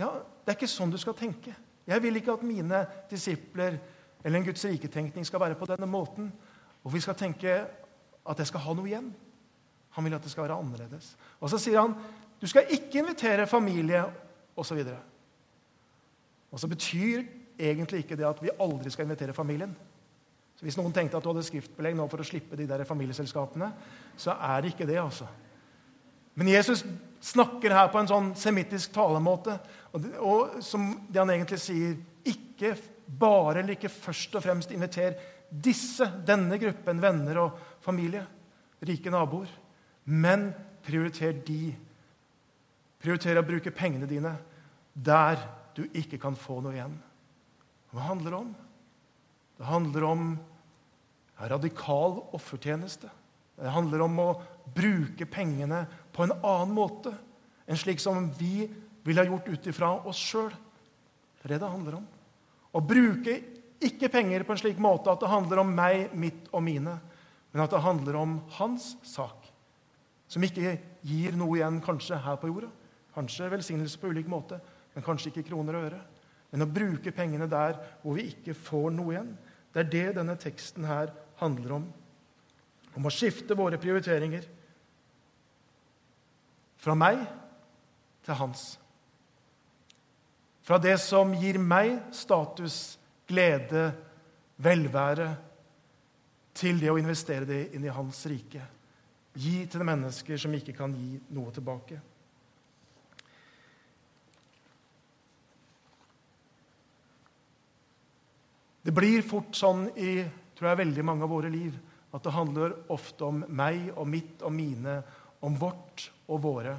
ja, 0.00 0.10
det 0.44 0.52
er 0.52 0.58
ikke 0.58 0.68
sånn 0.70 0.92
du 0.92 0.98
skal 1.00 1.16
tenke. 1.16 1.52
Jeg 1.88 2.02
vil 2.02 2.16
ikke 2.20 2.36
at 2.36 2.44
mine 2.46 2.84
disipler 3.10 3.78
eller 4.24 4.38
en 4.38 4.46
Guds 4.46 4.64
rike-tenkning 4.68 5.24
skal 5.24 5.40
være 5.40 5.56
på 5.56 5.68
denne 5.68 5.88
måten. 5.88 6.28
Og 6.84 6.92
vi 6.92 7.00
skal 7.00 7.16
tenke 7.16 7.56
at 8.20 8.40
jeg 8.40 8.50
skal 8.50 8.64
ha 8.64 8.74
noe 8.76 8.88
igjen. 8.88 9.10
Han 9.96 10.06
vil 10.06 10.16
at 10.16 10.24
det 10.24 10.32
skal 10.32 10.46
være 10.46 10.58
annerledes. 10.60 11.14
Og 11.40 11.50
så 11.50 11.60
sier 11.60 11.80
han 11.80 11.96
du 12.40 12.46
skal 12.48 12.70
ikke 12.72 13.02
invitere 13.02 13.44
familie 13.48 14.00
osv. 14.56 14.78
Og, 14.80 14.86
så 14.86 14.96
og 16.50 16.60
så 16.60 16.68
betyr 16.68 17.24
egentlig 17.60 18.04
ikke 18.04 18.16
det 18.16 18.28
at 18.28 18.40
vi 18.42 18.54
aldri 18.60 18.92
skal 18.92 19.04
invitere 19.04 19.36
familien. 19.36 19.74
Så 20.60 20.66
Hvis 20.66 20.76
noen 20.76 20.92
tenkte 20.92 21.16
at 21.16 21.24
du 21.24 21.30
hadde 21.30 21.46
skriftbelegg 21.46 21.94
nå 21.96 22.04
for 22.12 22.20
å 22.20 22.24
slippe 22.28 22.52
de 22.58 22.66
der 22.68 22.84
familieselskapene, 22.84 23.70
så 24.20 24.34
er 24.36 24.60
det 24.60 24.74
ikke 24.74 24.88
det. 24.90 24.98
altså. 25.00 25.24
Men 26.36 26.50
Jesus 26.52 26.82
snakker 27.24 27.72
her 27.72 27.88
på 27.88 27.96
en 27.96 28.10
sånn 28.10 28.28
semittisk 28.36 28.92
talemåte, 28.92 29.56
og, 29.88 30.04
det, 30.04 30.10
og 30.20 30.58
som 30.64 30.90
det 31.08 31.22
han 31.22 31.32
egentlig 31.32 31.58
sier 31.64 31.96
Ikke 32.28 32.74
bare 33.08 33.62
eller 33.62 33.78
ikke 33.78 33.88
først 33.88 34.36
og 34.36 34.44
fremst 34.44 34.72
inviter 34.76 35.16
disse, 35.48 36.04
denne 36.28 36.60
gruppen 36.60 37.00
venner 37.00 37.40
og 37.40 37.56
familie, 37.80 38.20
rike 38.84 39.10
naboer, 39.10 39.48
men 40.04 40.50
prioriter 40.84 41.32
de. 41.46 41.72
Prioriter 43.00 43.40
å 43.40 43.46
bruke 43.48 43.72
pengene 43.72 44.06
dine 44.06 44.36
der 44.92 45.40
du 45.72 45.86
ikke 45.96 46.20
kan 46.20 46.36
få 46.36 46.60
noe 46.60 46.76
igjen. 46.76 47.00
Hva 47.96 48.10
handler 48.12 48.36
det 48.36 48.42
om? 48.44 48.52
Det 49.56 49.72
handler 49.72 50.06
om 50.12 50.28
radikal 51.48 52.18
offertjeneste. 52.36 53.08
Det 53.60 53.72
handler 53.72 54.04
om 54.04 54.18
å 54.22 54.28
bruke 54.74 55.26
pengene 55.28 55.84
på 56.12 56.24
en 56.24 56.34
annen 56.38 56.72
måte 56.74 57.12
enn 57.68 57.78
slik 57.78 58.00
som 58.02 58.28
vi 58.38 58.64
ville 59.04 59.22
ha 59.22 59.28
gjort 59.28 59.48
ut 59.48 59.68
ifra 59.70 59.92
oss 60.08 60.20
sjøl. 60.20 60.50
Det 61.40 61.48
er 61.48 61.54
det 61.54 61.62
det 61.62 61.72
handler 61.72 62.00
om. 62.00 62.06
Å 62.72 62.80
bruke 62.84 63.36
ikke 63.80 64.10
penger 64.12 64.44
på 64.44 64.54
en 64.54 64.60
slik 64.60 64.80
måte 64.82 65.12
at 65.12 65.22
det 65.22 65.30
handler 65.30 65.62
om 65.62 65.70
meg, 65.72 66.12
mitt 66.12 66.50
og 66.52 66.64
mine, 66.64 66.98
men 67.50 67.64
at 67.64 67.72
det 67.72 67.82
handler 67.82 68.18
om 68.20 68.36
hans 68.58 68.92
sak, 69.06 69.48
som 70.30 70.44
ikke 70.46 70.76
gir 71.06 71.34
noe 71.38 71.58
igjen 71.58 71.80
kanskje 71.82 72.20
her 72.22 72.36
på 72.40 72.50
jorda. 72.50 72.68
Kanskje 73.14 73.48
velsignelse 73.50 73.98
på 73.98 74.12
ulik 74.12 74.28
måte, 74.30 74.60
men 74.94 75.04
kanskje 75.04 75.32
ikke 75.32 75.48
kroner 75.48 75.78
og 75.78 75.86
øre. 75.88 76.00
Men 76.52 76.66
å 76.66 76.70
bruke 76.70 77.14
pengene 77.14 77.48
der 77.50 77.78
hvor 78.02 78.18
vi 78.18 78.28
ikke 78.30 78.54
får 78.54 78.92
noe 78.94 79.14
igjen. 79.14 79.32
Det 79.70 79.82
er 79.82 79.90
det 79.90 80.06
denne 80.18 80.36
teksten 80.38 80.86
her 80.86 81.10
handler 81.40 81.76
om. 81.78 81.88
Om 82.96 83.06
å 83.06 83.12
skifte 83.14 83.56
våre 83.58 83.78
prioriteringer 83.80 84.46
fra 86.80 86.96
meg 86.96 87.22
til 88.26 88.38
hans. 88.40 88.64
Fra 90.64 90.78
det 90.80 90.96
som 91.02 91.32
gir 91.34 91.58
meg 91.60 91.96
status, 92.14 92.98
glede, 93.28 93.90
velvære, 94.60 95.30
til 96.60 96.80
det 96.82 96.90
å 96.92 96.98
investere 97.00 97.48
det 97.48 97.60
inn 97.76 97.86
i 97.86 97.94
hans 97.94 98.20
rike. 98.28 98.62
Gi 99.40 99.62
til 99.70 99.84
mennesker 99.86 100.40
som 100.40 100.54
ikke 100.56 100.74
kan 100.76 100.94
gi 100.94 101.20
noe 101.32 101.52
tilbake. 101.54 102.00
Det 108.80 108.92
blir 108.96 109.22
fort 109.22 109.54
sånn 109.56 109.86
i 110.00 110.14
tror 110.60 110.70
jeg, 110.70 110.82
veldig 110.84 111.06
mange 111.08 111.24
av 111.24 111.32
våre 111.32 111.50
liv 111.52 111.74
at 112.10 112.24
det 112.26 112.34
handler 112.34 112.74
ofte 112.92 113.26
om 113.26 113.42
meg 113.48 113.90
og 113.94 114.08
mitt 114.10 114.42
og 114.44 114.52
mine, 114.52 114.98
om 115.40 115.54
vårt 115.56 116.10
og 116.28 116.42
våre. 116.44 116.74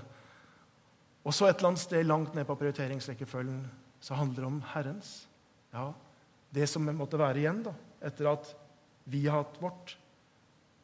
Og 1.25 1.33
så 1.33 1.47
et 1.47 1.57
eller 1.57 1.71
annet 1.71 1.81
sted 1.81 2.05
langt 2.05 2.35
ned 2.37 2.45
på 2.45 2.57
prioriteringsrekkefølgen 2.59 3.63
så 4.01 4.17
handler 4.17 4.43
det 4.43 4.49
om 4.49 4.61
Herrens. 4.73 5.11
Ja, 5.73 5.91
det 6.53 6.67
som 6.69 6.85
måtte 6.97 7.19
være 7.21 7.41
igjen 7.41 7.63
da, 7.65 7.73
etter 8.03 8.31
at 8.33 8.51
vi 9.09 9.23
har 9.25 9.43
hatt 9.43 9.57
vårt. 9.61 9.95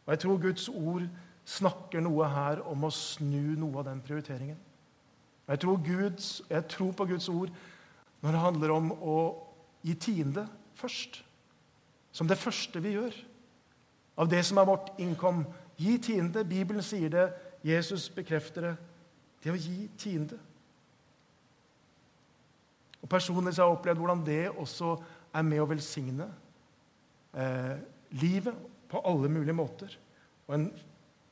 Og 0.05 0.13
Jeg 0.13 0.23
tror 0.23 0.41
Guds 0.41 0.69
ord 0.69 1.07
snakker 1.47 2.01
noe 2.03 2.27
her 2.31 2.63
om 2.67 2.87
å 2.87 2.93
snu 2.93 3.55
noe 3.59 3.81
av 3.81 3.89
den 3.89 4.01
prioriteringen. 4.03 4.57
Og 5.47 5.53
jeg 5.53 5.63
tror, 5.63 5.77
Guds, 5.83 6.29
jeg 6.49 6.67
tror 6.71 6.91
på 6.95 7.07
Guds 7.13 7.29
ord 7.31 7.51
når 8.23 8.33
det 8.33 8.43
handler 8.43 8.73
om 8.73 8.89
å 8.95 9.17
gi 9.85 9.93
tiende 10.01 10.47
først. 10.79 11.21
Som 12.11 12.27
det 12.27 12.39
første 12.39 12.81
vi 12.83 12.95
gjør. 12.95 13.15
Av 14.17 14.29
det 14.29 14.43
som 14.45 14.57
er 14.57 14.69
vårt 14.69 14.91
innkom. 15.01 15.43
Gi 15.77 15.97
tiende. 16.01 16.45
Bibelen 16.47 16.85
sier 16.85 17.11
det. 17.13 17.27
Jesus 17.65 18.07
bekrefter 18.13 18.69
det. 18.69 18.75
Det 19.43 19.53
å 19.53 19.59
gi 19.59 19.87
tiende. 19.99 20.39
Og 23.01 23.09
Personlig 23.09 23.53
så 23.53 23.63
har 23.63 23.69
jeg 23.69 23.77
opplevd 23.77 24.01
hvordan 24.01 24.25
det 24.25 24.41
også 24.49 24.95
er 25.37 25.45
med 25.45 25.61
å 25.61 25.69
velsigne 25.69 26.25
eh, 27.37 27.77
livet 28.17 28.57
på 28.89 29.01
alle 29.05 29.29
mulige 29.29 29.55
måter. 29.55 29.93
Og 30.47 30.55
en 30.55 30.67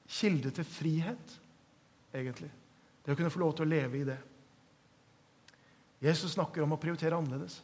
kilde 0.07 0.51
til 0.53 0.67
frihet, 0.67 1.35
egentlig. 2.13 2.51
Det 3.05 3.13
å 3.13 3.17
kunne 3.17 3.33
få 3.33 3.41
lov 3.41 3.55
til 3.57 3.65
å 3.65 3.71
leve 3.71 3.99
i 3.99 4.07
det. 4.07 4.17
Jesus 6.05 6.35
snakker 6.35 6.63
om 6.65 6.75
å 6.75 6.81
prioritere 6.81 7.17
annerledes. 7.17 7.61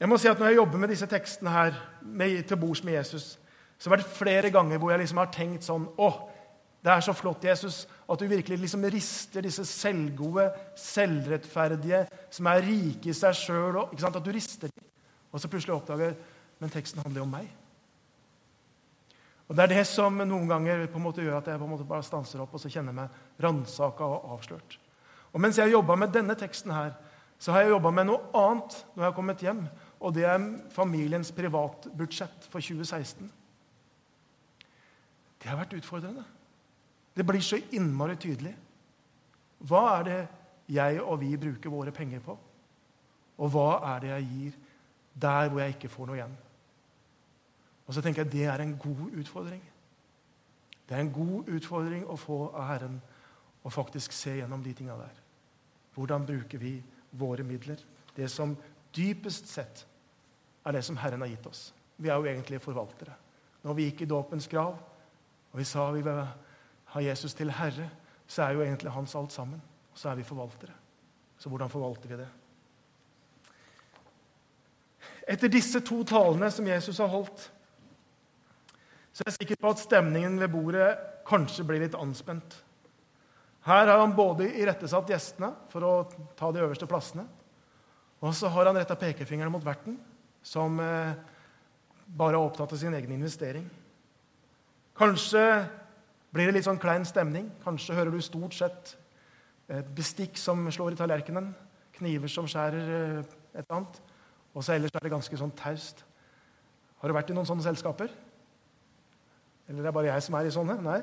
Jeg 0.00 0.10
må 0.10 0.18
si 0.18 0.28
at 0.28 0.38
Når 0.38 0.46
jeg 0.50 0.56
jobber 0.56 0.78
med 0.78 0.88
disse 0.88 1.06
tekstene 1.06 1.50
her 1.50 1.80
med, 2.02 2.42
til 2.42 2.56
bords 2.56 2.84
med 2.84 2.92
Jesus, 2.98 3.38
så 3.78 3.90
har 3.90 3.96
det 3.96 4.04
vært 4.04 4.16
flere 4.16 4.50
ganger 4.50 4.78
hvor 4.78 4.90
jeg 4.90 5.02
liksom 5.04 5.20
har 5.22 5.32
tenkt 5.32 5.66
sånn 5.66 5.86
Å, 5.98 6.10
det 6.84 6.92
er 6.92 7.00
så 7.00 7.14
flott, 7.16 7.44
Jesus, 7.44 7.86
at 8.10 8.20
du 8.20 8.26
virkelig 8.28 8.58
liksom 8.60 8.84
rister 8.92 9.40
disse 9.40 9.64
selvgode, 9.64 10.50
selvrettferdige, 10.76 12.02
som 12.30 12.50
er 12.50 12.60
rike 12.60 13.08
i 13.08 13.16
seg 13.16 13.32
sjøl. 13.38 13.78
At 13.88 14.18
du 14.20 14.28
rister 14.34 14.68
dem. 14.68 14.90
Og 15.32 15.40
så 15.40 15.48
plutselig 15.48 15.78
oppdager 15.78 16.12
men 16.64 16.72
teksten 16.72 17.02
handler 17.04 17.20
jo 17.20 17.26
om 17.26 17.34
meg. 17.34 17.48
Og 19.48 19.56
Det 19.56 19.64
er 19.64 19.72
det 19.74 19.82
som 19.86 20.16
noen 20.16 20.48
ganger 20.48 20.86
på 20.88 20.96
en 20.96 21.04
måte 21.04 21.24
gjør 21.24 21.42
at 21.42 21.50
jeg 21.50 21.60
på 21.60 21.66
en 21.66 21.72
måte 21.74 21.86
bare 21.88 22.06
stanser 22.06 22.40
opp 22.40 22.54
og 22.56 22.62
så 22.62 22.70
kjenner 22.72 22.96
meg 22.96 23.42
ransaka 23.44 24.06
og 24.06 24.30
avslørt. 24.38 24.78
Og 25.34 25.42
Mens 25.42 25.58
jeg 25.58 25.74
jobba 25.74 25.96
med 25.98 26.14
denne 26.14 26.36
teksten, 26.38 26.72
her, 26.72 26.94
så 27.38 27.52
har 27.52 27.64
jeg 27.64 27.74
jobba 27.74 27.90
med 27.90 28.08
noe 28.08 28.30
annet 28.32 28.78
når 28.94 29.02
jeg 29.02 29.10
har 29.10 29.16
kommet 29.16 29.44
hjem. 29.44 29.60
Og 30.04 30.12
det 30.12 30.26
er 30.28 30.42
familiens 30.72 31.30
privatbudsjett 31.32 32.48
for 32.52 32.60
2016. 32.60 33.30
Det 35.40 35.48
har 35.48 35.60
vært 35.60 35.76
utfordrende. 35.78 36.24
Det 37.16 37.24
blir 37.26 37.40
så 37.44 37.60
innmari 37.72 38.16
tydelig. 38.20 38.52
Hva 39.64 39.82
er 39.98 40.08
det 40.08 40.20
jeg 40.74 41.00
og 41.00 41.20
vi 41.20 41.36
bruker 41.40 41.72
våre 41.72 41.92
penger 41.94 42.20
på? 42.24 42.36
Og 43.38 43.50
hva 43.52 43.68
er 43.94 44.02
det 44.02 44.10
jeg 44.12 44.28
gir 44.32 44.58
der 45.20 45.48
hvor 45.48 45.62
jeg 45.62 45.76
ikke 45.76 45.92
får 45.92 46.10
noe 46.10 46.18
igjen? 46.18 46.36
Og 47.84 47.94
så 47.94 48.02
tenker 48.02 48.24
jeg 48.24 48.32
Det 48.32 48.44
er 48.48 48.60
en 48.60 48.76
god 48.78 49.16
utfordring. 49.20 49.62
Det 50.88 50.96
er 50.96 51.00
en 51.00 51.12
god 51.12 51.48
utfordring 51.48 52.04
å 52.08 52.16
få 52.20 52.38
av 52.52 52.68
Herren 52.68 53.00
å 53.64 53.72
faktisk 53.72 54.12
se 54.12 54.36
gjennom 54.36 54.62
de 54.62 54.72
tinga 54.76 54.96
der. 55.00 55.20
Hvordan 55.94 56.26
bruker 56.26 56.60
vi 56.60 56.76
våre 57.12 57.44
midler? 57.44 57.80
Det 58.16 58.28
som 58.30 58.56
dypest 58.94 59.48
sett 59.48 59.86
er 60.64 60.76
det 60.76 60.82
som 60.86 60.96
Herren 60.96 61.20
har 61.24 61.30
gitt 61.30 61.46
oss. 61.46 61.68
Vi 61.96 62.10
er 62.10 62.18
jo 62.18 62.28
egentlig 62.28 62.60
forvaltere. 62.62 63.14
Når 63.64 63.76
vi 63.76 63.88
gikk 63.88 64.04
i 64.04 64.10
dåpens 64.10 64.48
grav, 64.50 64.76
og 65.52 65.60
vi 65.60 65.66
sa 65.68 65.86
vi 65.94 66.02
vil 66.04 66.24
ha 66.94 67.02
Jesus 67.02 67.34
til 67.36 67.52
herre, 67.54 67.88
så 68.26 68.46
er 68.46 68.56
jo 68.56 68.64
egentlig 68.64 68.92
hans 68.92 69.14
alt 69.16 69.32
sammen. 69.32 69.60
Og 69.92 69.98
så 69.98 70.10
er 70.10 70.18
vi 70.18 70.26
forvaltere. 70.26 70.74
Så 71.38 71.48
hvordan 71.48 71.70
forvalter 71.70 72.10
vi 72.10 72.18
det? 72.18 72.28
Etter 75.28 75.48
disse 75.48 75.80
to 75.84 76.02
talene 76.04 76.50
som 76.52 76.66
Jesus 76.68 76.98
har 77.00 77.08
holdt, 77.12 77.50
så 79.14 79.22
er 79.22 79.30
jeg 79.30 79.38
sikker 79.38 79.60
på 79.60 79.70
at 79.70 79.82
stemningen 79.84 80.40
ved 80.42 80.50
bordet 80.52 80.88
kanskje 81.28 81.64
blir 81.66 81.80
litt 81.84 81.96
anspent. 81.96 82.56
Her 83.64 83.86
har 83.88 84.00
han 84.02 84.16
både 84.16 84.50
irettesatt 84.60 85.08
gjestene 85.08 85.52
for 85.72 85.86
å 85.86 85.92
ta 86.36 86.50
de 86.52 86.60
øverste 86.60 86.88
plassene, 86.90 87.24
og 88.20 88.34
så 88.36 88.50
har 88.52 88.68
han 88.68 88.76
retta 88.76 88.96
pekefingeren 88.98 89.52
mot 89.52 89.64
verten, 89.64 89.96
som 90.44 90.76
eh, 90.82 91.14
bare 92.04 92.36
er 92.36 92.42
opptatt 92.42 92.74
av 92.76 92.80
sin 92.80 92.94
egen 92.94 93.16
investering. 93.16 93.64
Kanskje 94.94 95.42
blir 96.34 96.50
det 96.50 96.58
litt 96.58 96.66
sånn 96.68 96.82
klein 96.82 97.06
stemning. 97.08 97.48
Kanskje 97.64 97.96
hører 97.96 98.14
du 98.14 98.20
stort 98.22 98.54
sett 98.54 98.94
bestikk 99.96 100.36
som 100.38 100.66
slår 100.72 100.94
i 100.94 100.98
tallerkenen, 100.98 101.52
kniver 101.96 102.30
som 102.30 102.48
skjærer 102.50 102.90
eh, 102.98 103.36
et 103.54 103.62
eller 103.64 103.78
annet. 103.78 104.00
Og 104.54 104.62
så 104.62 104.74
ellers 104.74 104.92
er 104.94 105.06
det 105.06 105.14
ganske 105.14 105.38
sånn 105.38 105.54
taust. 105.58 106.04
Har 107.00 107.10
du 107.10 107.16
vært 107.16 107.30
i 107.32 107.36
noen 107.36 107.48
sånne 107.48 107.64
selskaper? 107.64 108.12
Eller 109.68 109.80
det 109.80 109.88
er 109.90 109.96
bare 109.96 110.12
jeg 110.12 110.26
som 110.26 110.36
er 110.38 110.48
i 110.48 110.52
sånne? 110.54 110.76
Nei. 110.84 111.00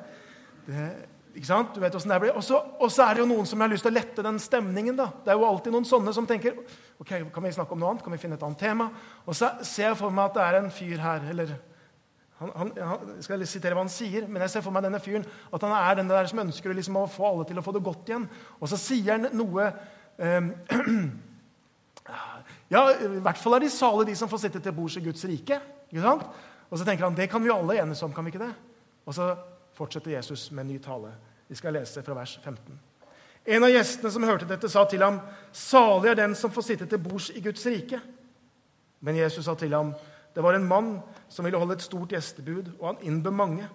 Det, 0.68 0.86
Ikke 1.32 1.48
sant? 1.48 1.74
Du 1.76 1.80
vet 1.80 1.94
det 1.96 2.20
blir. 2.22 2.36
Og 2.36 2.44
så 2.92 3.06
er 3.06 3.16
det 3.16 3.24
jo 3.24 3.30
noen 3.30 3.48
som 3.48 3.62
har 3.64 3.72
lyst 3.72 3.86
til 3.88 3.94
å 3.94 3.96
lette 3.96 4.24
den 4.26 4.40
stemningen. 4.40 4.96
da. 4.98 5.10
Det 5.24 5.32
er 5.32 5.40
jo 5.40 5.48
alltid 5.48 5.72
noen 5.72 5.88
sånne 5.88 6.14
som 6.14 6.28
tenker 6.28 6.58
ok, 7.00 7.32
kan 7.34 7.44
vi 7.44 7.52
snakke 7.56 7.74
om 7.74 7.80
noe 7.80 7.92
annet, 7.94 8.04
kan 8.04 8.14
vi 8.14 8.20
finne 8.22 8.36
et 8.36 8.44
annet 8.44 8.60
tema. 8.60 8.90
Og 9.26 9.36
så 9.38 9.54
ser 9.64 9.90
jeg 9.90 10.00
for 10.00 10.14
meg 10.14 10.32
at 10.32 10.38
det 10.38 10.44
er 10.48 10.60
en 10.60 10.72
fyr 10.72 10.98
her 11.02 11.30
eller 11.32 11.56
han, 12.42 12.52
han, 12.58 12.72
han, 12.82 13.10
skal 13.22 13.44
sitere 13.46 13.78
hva 13.78 13.84
han 13.84 13.92
sier, 13.94 14.26
men 14.26 14.42
jeg 14.42 14.56
ser 14.56 14.64
for 14.66 14.74
meg 14.74 14.82
denne 14.82 15.00
fyren 15.02 15.26
at 15.54 15.62
han 15.62 15.76
er 15.78 16.00
den 16.00 16.10
der 16.10 16.30
som 16.30 16.42
ønsker 16.42 16.74
liksom 16.74 16.98
å 16.98 17.10
få 17.10 17.28
alle 17.28 17.46
til 17.46 17.60
å 17.62 17.64
få 17.66 17.74
det 17.76 17.84
godt 17.86 18.10
igjen. 18.10 18.26
Og 18.58 18.72
så 18.72 18.80
sier 18.82 19.14
han 19.14 19.30
noe 19.38 19.68
eh, 20.18 20.42
Ja, 22.72 22.82
I 22.96 23.20
hvert 23.22 23.40
fall 23.40 23.58
er 23.58 23.66
de 23.66 23.70
salige 23.72 24.10
de 24.10 24.18
som 24.18 24.30
får 24.32 24.46
sitte 24.46 24.62
til 24.64 24.74
bords 24.74 24.98
i 24.98 25.04
Guds 25.06 25.24
rike. 25.28 25.60
ikke 25.92 26.04
sant? 26.04 26.24
Og 26.72 26.80
så 26.80 26.88
tenker 26.88 27.06
han 27.06 27.16
det 27.16 27.30
kan 27.30 27.44
vi 27.44 27.52
alle 27.54 27.78
enes 27.84 28.02
om. 28.04 28.14
kan 28.16 28.26
vi 28.26 28.32
ikke 28.34 28.46
det? 28.46 28.54
Og 29.06 29.16
så 29.16 29.28
fortsetter 29.74 30.12
Jesus 30.12 30.52
med 30.52 30.62
en 30.62 30.74
ny 30.74 30.80
tale. 30.80 31.12
Vi 31.48 31.56
skal 31.56 31.74
lese 31.74 32.04
fra 32.04 32.16
vers 32.16 32.40
15. 32.44 32.80
En 33.46 33.64
av 33.64 33.72
gjestene 33.74 34.12
som 34.14 34.24
hørte 34.24 34.46
dette, 34.46 34.70
sa 34.70 34.86
til 34.86 35.02
ham, 35.02 35.20
'Salig 35.52 36.12
er 36.12 36.16
den 36.16 36.36
som 36.36 36.52
får 36.52 36.62
sitte 36.62 36.86
til 36.86 37.00
bords 37.00 37.30
i 37.30 37.42
Guds 37.42 37.66
rike.' 37.66 38.02
Men 39.02 39.18
Jesus 39.18 39.46
sa 39.46 39.56
til 39.56 39.74
ham, 39.74 39.94
'Det 40.36 40.44
var 40.44 40.54
en 40.54 40.68
mann 40.68 41.00
som 41.30 41.46
ville 41.46 41.58
holde 41.58 41.74
et 41.74 41.82
stort 41.82 42.10
gjestebud, 42.10 42.72
og 42.80 42.88
han 42.88 42.98
innbød 43.02 43.32
mange.' 43.32 43.70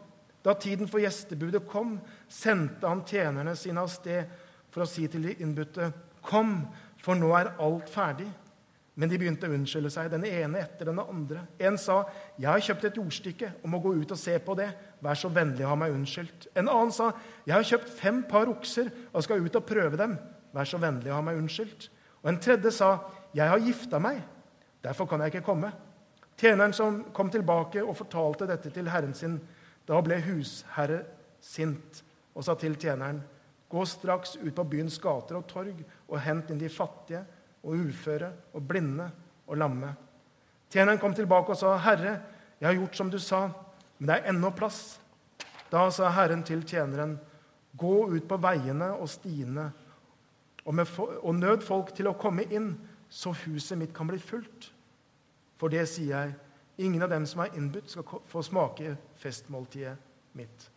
Da 0.44 0.54
tiden 0.54 0.88
for 0.88 0.98
gjestebudet 0.98 1.68
kom, 1.68 2.00
sendte 2.28 2.88
han 2.88 3.02
tjenerne 3.04 3.56
sine 3.56 3.80
av 3.80 3.88
sted 3.88 4.24
for 4.70 4.82
å 4.82 4.86
si 4.86 5.06
til 5.06 5.22
de 5.22 5.34
innbudte, 5.34 5.92
'Kom, 6.22 6.66
for 7.02 7.14
nå 7.14 7.32
er 7.34 7.52
alt 7.58 7.90
ferdig.' 7.90 8.45
Men 8.96 9.10
de 9.12 9.18
begynte 9.20 9.48
å 9.48 9.52
unnskylde 9.52 9.90
seg, 9.92 10.08
den 10.08 10.24
ene 10.24 10.62
etter 10.62 10.88
den 10.88 10.98
andre. 11.02 11.42
En 11.60 11.76
sa, 11.76 12.06
'Jeg 12.38 12.48
har 12.48 12.60
kjøpt 12.60 12.84
et 12.84 12.96
jordstykke 12.96 13.52
og 13.62 13.68
må 13.68 13.78
gå 13.78 13.92
ut 13.92 14.12
og 14.12 14.18
se 14.18 14.38
på 14.38 14.54
det.' 14.56 14.72
'Vær 15.02 15.14
så 15.14 15.28
vennlig 15.28 15.64
å 15.64 15.68
ha 15.68 15.74
meg 15.76 15.92
unnskyldt.' 15.92 16.48
En 16.56 16.68
annen 16.68 16.92
sa, 16.92 17.12
'Jeg 17.46 17.54
har 17.54 17.62
kjøpt 17.62 17.90
fem 17.90 18.22
par 18.22 18.48
okser 18.48 18.90
og 19.12 19.22
skal 19.22 19.44
ut 19.44 19.56
og 19.56 19.66
prøve 19.66 19.96
dem.' 19.96 20.18
'Vær 20.54 20.64
så 20.64 20.78
vennlig 20.78 21.12
å 21.12 21.14
ha 21.14 21.20
meg 21.20 21.36
unnskyldt.' 21.36 21.90
Og 22.24 22.28
en 22.28 22.40
tredje 22.40 22.72
sa, 22.72 22.98
'Jeg 23.34 23.48
har 23.48 23.58
gifta 23.58 23.98
meg. 23.98 24.22
Derfor 24.82 25.04
kan 25.04 25.20
jeg 25.20 25.34
ikke 25.34 25.44
komme.' 25.44 25.72
Tjeneren 26.38 26.72
som 26.72 27.04
kom 27.12 27.30
tilbake 27.30 27.84
og 27.84 27.96
fortalte 27.96 28.46
dette 28.46 28.70
til 28.70 28.88
herren 28.88 29.14
sin, 29.14 29.40
da 29.88 30.00
ble 30.00 30.20
husherre 30.20 31.04
sint 31.40 32.02
og 32.34 32.44
sa 32.44 32.54
til 32.54 32.76
tjeneren, 32.76 33.22
'Gå 33.68 33.84
straks 33.84 34.36
ut 34.36 34.54
på 34.54 34.64
byens 34.64 34.98
gater 34.98 35.36
og 35.36 35.46
torg 35.46 35.84
og 36.08 36.20
hent 36.20 36.50
inn 36.50 36.58
de 36.58 36.68
fattige.' 36.68 37.24
Og 37.66 37.74
uføre 37.74 38.30
og 38.54 38.68
blinde 38.68 39.10
og 39.46 39.58
lamme. 39.58 39.94
Tjeneren 40.70 40.98
kom 40.98 41.14
tilbake 41.14 41.50
og 41.50 41.56
sa, 41.56 41.76
'Herre, 41.76 42.20
jeg 42.60 42.68
har 42.68 42.74
gjort 42.74 42.96
som 42.96 43.10
du 43.10 43.18
sa, 43.18 43.48
men 43.98 44.08
det 44.08 44.16
er 44.16 44.30
ennå 44.30 44.50
plass.' 44.50 45.00
Da 45.72 45.90
sa 45.90 46.10
Herren 46.10 46.42
til 46.42 46.62
tjeneren, 46.62 47.18
'Gå 47.76 48.06
ut 48.16 48.28
på 48.28 48.36
veiene 48.36 48.92
og 48.92 49.08
stiene 49.08 49.72
og, 50.64 51.34
nød 51.34 51.62
folk 51.62 51.94
til 51.94 52.08
å 52.08 52.12
komme 52.12 52.42
inn, 52.42 52.78
så 53.08 53.32
huset 53.32 53.78
mitt 53.78 53.94
kan 53.94 54.06
bli 54.06 54.18
fullt.' 54.18 54.72
For 55.58 55.68
det 55.68 55.88
sier 55.88 56.18
jeg, 56.18 56.34
ingen 56.78 57.02
av 57.02 57.10
dem 57.10 57.26
som 57.26 57.40
er 57.40 57.54
innbudt, 57.56 57.90
skal 57.90 58.04
få 58.26 58.42
smake 58.42 58.96
festmåltidet 59.16 59.96
mitt. 60.32 60.70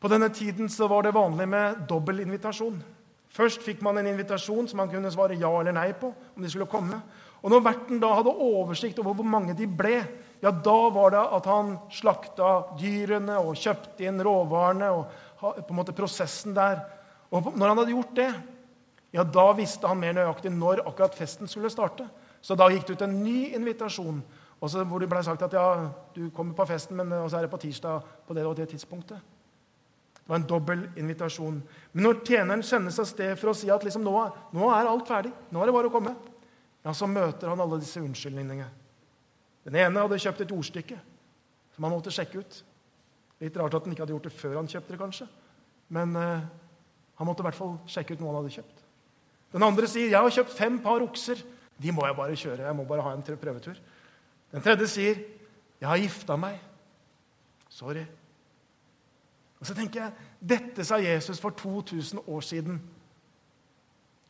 På 0.00 0.08
denne 0.08 0.28
tiden 0.28 0.68
så 0.68 0.86
var 0.88 1.02
det 1.02 1.14
vanlig 1.14 1.48
med 1.48 1.86
dobbel 1.88 2.20
invitasjon. 2.20 2.82
Først 3.36 3.64
fikk 3.64 3.82
man 3.84 3.98
en 4.00 4.08
invitasjon 4.08 4.68
som 4.70 4.80
man 4.80 4.88
kunne 4.88 5.10
svare 5.12 5.36
ja 5.36 5.50
eller 5.60 5.74
nei 5.76 5.90
på. 5.92 6.08
om 6.08 6.42
de 6.42 6.50
skulle 6.50 6.68
komme. 6.70 7.00
Og 7.42 7.52
når 7.52 7.64
verten 7.66 8.00
da 8.00 8.14
hadde 8.16 8.32
oversikt 8.32 8.98
over 9.02 9.14
hvor 9.18 9.28
mange 9.28 9.54
de 9.54 9.68
ble, 9.68 10.00
ja, 10.40 10.50
da 10.50 10.76
var 10.92 11.12
det 11.12 11.24
at 11.36 11.48
han 11.50 11.76
slakta 11.92 12.76
dyrene 12.80 13.36
og 13.38 13.58
kjøpte 13.60 14.08
inn 14.08 14.22
råvarene 14.24 14.88
og 14.92 15.04
på 15.38 15.68
en 15.68 15.78
måte 15.78 15.94
prosessen 15.96 16.56
der. 16.56 16.80
Og 17.30 17.52
når 17.54 17.68
han 17.68 17.82
hadde 17.82 17.94
gjort 17.94 18.16
det, 18.16 18.30
ja, 19.12 19.22
da 19.22 19.46
visste 19.56 19.88
han 19.88 20.00
mer 20.00 20.16
nøyaktig 20.16 20.52
når 20.52 20.82
akkurat 20.86 21.14
festen 21.16 21.48
skulle 21.48 21.70
starte. 21.72 22.08
Så 22.40 22.56
da 22.56 22.70
gikk 22.72 22.88
det 22.88 22.96
ut 22.96 23.06
en 23.06 23.20
ny 23.22 23.52
invitasjon 23.56 24.24
hvor 24.56 24.98
det 25.02 25.08
ble 25.10 25.20
sagt 25.22 25.44
at 25.44 25.52
ja, 25.52 25.90
du 26.16 26.30
kommer 26.34 26.56
på 26.56 26.66
festen, 26.72 26.96
men 26.96 27.12
så 27.28 27.38
er 27.38 27.46
det 27.46 27.52
på 27.52 27.60
tirsdag 27.60 28.12
på 28.26 28.34
det 28.34 28.46
og 28.48 28.56
det 28.56 28.70
tidspunktet. 28.72 29.35
Det 30.26 30.32
var 30.32 30.40
en 30.40 30.46
dobbel 30.50 30.80
invitasjon. 30.98 31.60
Men 31.92 32.02
når 32.02 32.16
tjeneren 32.26 32.62
sendes 32.66 32.98
av 32.98 33.06
sted 33.06 33.36
for 33.38 33.52
å 33.52 33.54
si 33.54 33.68
at 33.70 33.84
liksom, 33.86 34.02
nå, 34.02 34.14
nå, 34.56 34.70
er 34.74 34.88
alt 34.90 35.06
ferdig, 35.06 35.30
nå 35.54 35.60
er 35.62 35.70
det 35.70 35.74
bare 35.76 35.86
å 35.86 35.94
komme, 35.94 36.16
ja, 36.82 36.90
så 36.90 37.06
møter 37.06 37.52
han 37.52 37.62
alle 37.62 37.78
disse 37.78 38.02
unnskyldningene. 38.02 38.66
Den 39.68 39.78
ene 39.84 40.02
hadde 40.02 40.18
kjøpt 40.22 40.42
et 40.42 40.54
ordstykke 40.56 40.98
som 41.76 41.86
han 41.86 41.94
måtte 41.94 42.10
sjekke 42.14 42.42
ut. 42.42 42.58
Litt 43.44 43.60
rart 43.60 43.78
at 43.78 43.86
han 43.86 43.94
ikke 43.94 44.02
hadde 44.02 44.16
gjort 44.16 44.26
det 44.26 44.34
før 44.34 44.58
han 44.58 44.72
kjøpte 44.72 44.94
det, 44.96 45.00
kanskje. 45.04 45.30
Men 45.94 46.18
eh, 46.18 46.44
han 47.20 47.30
måtte 47.30 47.44
i 47.44 47.46
hvert 47.46 47.60
fall 47.62 47.74
sjekke 47.90 48.16
ut 48.16 48.22
noe 48.22 48.32
han 48.32 48.40
hadde 48.40 48.54
kjøpt. 48.58 48.84
Den 49.54 49.62
andre 49.62 49.86
sier, 49.86 50.10
'Jeg 50.10 50.26
har 50.26 50.36
kjøpt 50.40 50.58
fem 50.58 50.82
par 50.82 51.06
okser. 51.06 51.38
De 51.78 51.92
må 51.94 52.02
jeg 52.06 52.16
bare 52.18 52.36
kjøre. 52.36 52.66
Jeg 52.66 52.76
må 52.76 52.84
bare 52.84 53.02
ha 53.06 53.14
en 53.14 53.22
prøvetur.' 53.22 53.78
Den 54.50 54.62
tredje 54.62 54.88
sier, 54.90 55.14
'Jeg 55.78 55.88
har 55.88 56.02
gifta 56.02 56.36
meg. 56.36 56.58
Sorry. 57.70 58.06
Og 59.60 59.66
så 59.66 59.74
tenker 59.74 60.02
jeg 60.02 60.12
dette 60.40 60.84
sa 60.84 60.98
Jesus 61.00 61.40
for 61.40 61.56
2000 61.56 62.20
år 62.26 62.44
siden. 62.44 62.80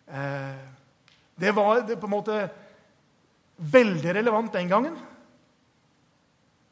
Eh, 0.06 0.58
det 1.40 1.52
var 1.54 1.82
det 1.86 1.98
på 2.00 2.06
en 2.06 2.14
måte 2.14 2.38
veldig 3.56 4.14
relevant 4.14 4.52
den 4.52 4.68
gangen. 4.68 4.98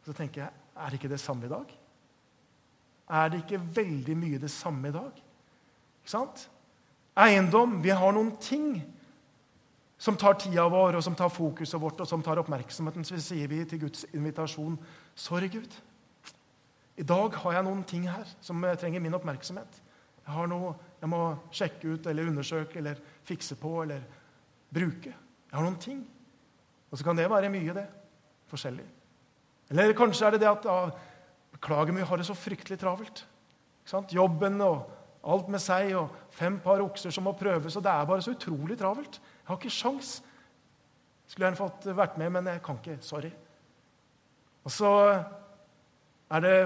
Så 0.05 0.13
tenker 0.13 0.45
jeg 0.45 0.51
er 0.75 0.91
det 0.91 0.99
ikke 0.99 1.13
det 1.13 1.21
samme 1.21 1.47
i 1.47 1.53
dag? 1.53 1.69
Er 3.11 3.29
det 3.31 3.45
ikke 3.45 3.63
veldig 3.77 4.17
mye 4.17 4.41
det 4.43 4.51
samme 4.51 4.89
i 4.89 4.95
dag? 4.95 5.13
Ikke 6.03 6.11
sant? 6.11 6.49
Eiendom 7.17 7.79
Vi 7.83 7.93
har 7.95 8.13
noen 8.13 8.33
ting 8.43 8.83
som 9.99 10.17
tar 10.17 10.35
tida 10.41 10.67
vår, 10.69 10.99
og 10.99 11.05
som 11.05 11.15
tar 11.15 11.31
fokuset 11.33 11.81
vårt 11.81 12.01
og 12.03 12.09
som 12.09 12.23
tar 12.23 12.41
oppmerksomheten. 12.43 13.07
Så 13.07 13.21
sier 13.23 13.49
vi 13.49 13.63
til 13.65 13.85
Guds 13.87 14.05
invitasjon 14.13 14.77
sorry, 15.15 15.49
Gud. 15.49 15.71
I 16.97 17.07
dag 17.07 17.35
har 17.43 17.57
jeg 17.57 17.67
noen 17.67 17.83
ting 17.89 18.07
her 18.07 18.29
som 18.45 18.63
trenger 18.79 19.03
min 19.03 19.17
oppmerksomhet. 19.17 19.81
Jeg 20.25 20.33
har 20.33 20.49
noe 20.49 20.75
jeg 21.05 21.11
må 21.13 21.21
sjekke 21.53 21.97
ut 21.97 22.07
eller 22.09 22.31
undersøke 22.31 22.79
eller 22.81 23.01
fikse 23.29 23.59
på 23.61 23.73
eller 23.83 24.05
bruke. 24.73 25.11
Jeg 25.13 25.53
har 25.53 25.67
noen 25.67 25.81
ting. 25.81 25.99
Og 26.89 26.97
så 26.97 27.05
kan 27.05 27.19
det 27.19 27.27
være 27.29 27.51
mye, 27.53 27.75
det. 27.77 27.85
Forskjellig. 28.49 28.87
Eller 29.75 29.93
kanskje 29.99 30.25
er 30.27 30.35
det 30.35 30.41
det 30.45 30.49
at 30.49 30.69
ja, 30.69 30.79
Beklager, 31.55 31.93
men 31.93 32.01
vi 32.03 32.09
har 32.09 32.19
det 32.19 32.27
så 32.27 32.35
fryktelig 32.35 32.79
travelt. 32.81 33.21
Jobben 34.11 34.57
og 34.65 34.89
alt 35.29 35.51
med 35.53 35.61
seg 35.63 35.93
og 35.97 36.17
fem 36.35 36.57
par 36.65 36.81
okser 36.83 37.13
som 37.15 37.29
må 37.29 37.35
prøves. 37.37 37.77
Og 37.77 37.85
det 37.85 37.93
er 37.93 38.09
bare 38.09 38.25
så 38.25 38.33
utrolig 38.33 38.79
travelt. 38.81 39.21
Jeg 39.21 39.51
har 39.51 39.61
ikke 39.61 39.77
sjans. 39.77 40.17
Skulle 41.29 41.47
gjerne 41.51 41.61
fått 41.61 41.87
vært 41.93 42.17
med, 42.21 42.33
men 42.33 42.49
jeg 42.51 42.65
kan 42.65 42.81
ikke. 42.81 42.97
Sorry. 43.05 43.31
Og 44.65 44.73
så 44.73 44.91
er 46.31 46.45
det 46.45 46.59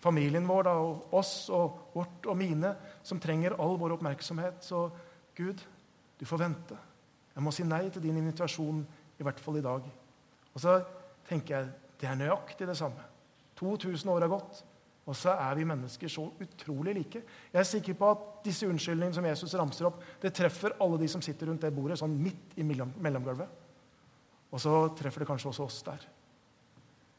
familien 0.00 0.46
vår 0.48 0.68
da, 0.68 0.76
og 0.80 1.14
oss 1.16 1.34
og 1.52 1.92
vårt 1.94 2.28
og 2.30 2.38
mine 2.38 2.72
som 3.02 3.20
trenger 3.20 3.58
all 3.60 3.76
vår 3.80 3.98
oppmerksomhet. 3.98 4.64
Så 4.64 4.86
Gud, 5.36 5.60
du 6.20 6.24
får 6.26 6.42
vente. 6.44 6.78
Jeg 7.34 7.44
må 7.44 7.52
si 7.54 7.64
nei 7.64 7.86
til 7.92 8.04
din 8.04 8.18
invitasjon, 8.20 8.80
i 9.20 9.24
hvert 9.26 9.40
fall 9.40 9.60
i 9.60 9.64
dag. 9.64 9.84
Og 10.54 10.60
så 10.60 10.80
tenker 11.28 11.56
jeg 11.56 11.70
det 12.00 12.08
er 12.08 12.18
nøyaktig 12.18 12.68
det 12.68 12.78
samme. 12.78 13.04
2000 13.60 14.08
år 14.08 14.24
har 14.24 14.32
gått, 14.32 14.62
og 15.04 15.16
så 15.16 15.34
er 15.34 15.58
vi 15.58 15.66
mennesker 15.68 16.08
så 16.08 16.24
utrolig 16.40 16.94
like. 16.96 17.22
Jeg 17.52 17.60
er 17.60 17.68
sikker 17.68 17.96
på 17.98 18.10
at 18.14 18.22
disse 18.44 18.68
unnskyldningene 18.68 19.16
som 19.16 19.26
Jesus 19.26 19.56
ramser 19.58 19.88
opp, 19.88 20.00
det 20.22 20.32
treffer 20.36 20.78
alle 20.80 21.00
de 21.02 21.08
som 21.12 21.22
sitter 21.24 21.50
rundt 21.50 21.64
det 21.66 21.72
bordet, 21.76 21.98
sånn 22.00 22.16
midt 22.16 22.56
i 22.56 22.64
mellomgulvet. 22.64 23.58
Og 24.50 24.62
så 24.62 24.74
treffer 24.96 25.22
det 25.22 25.28
kanskje 25.28 25.52
også 25.52 25.66
oss 25.66 25.82
der. 25.86 26.06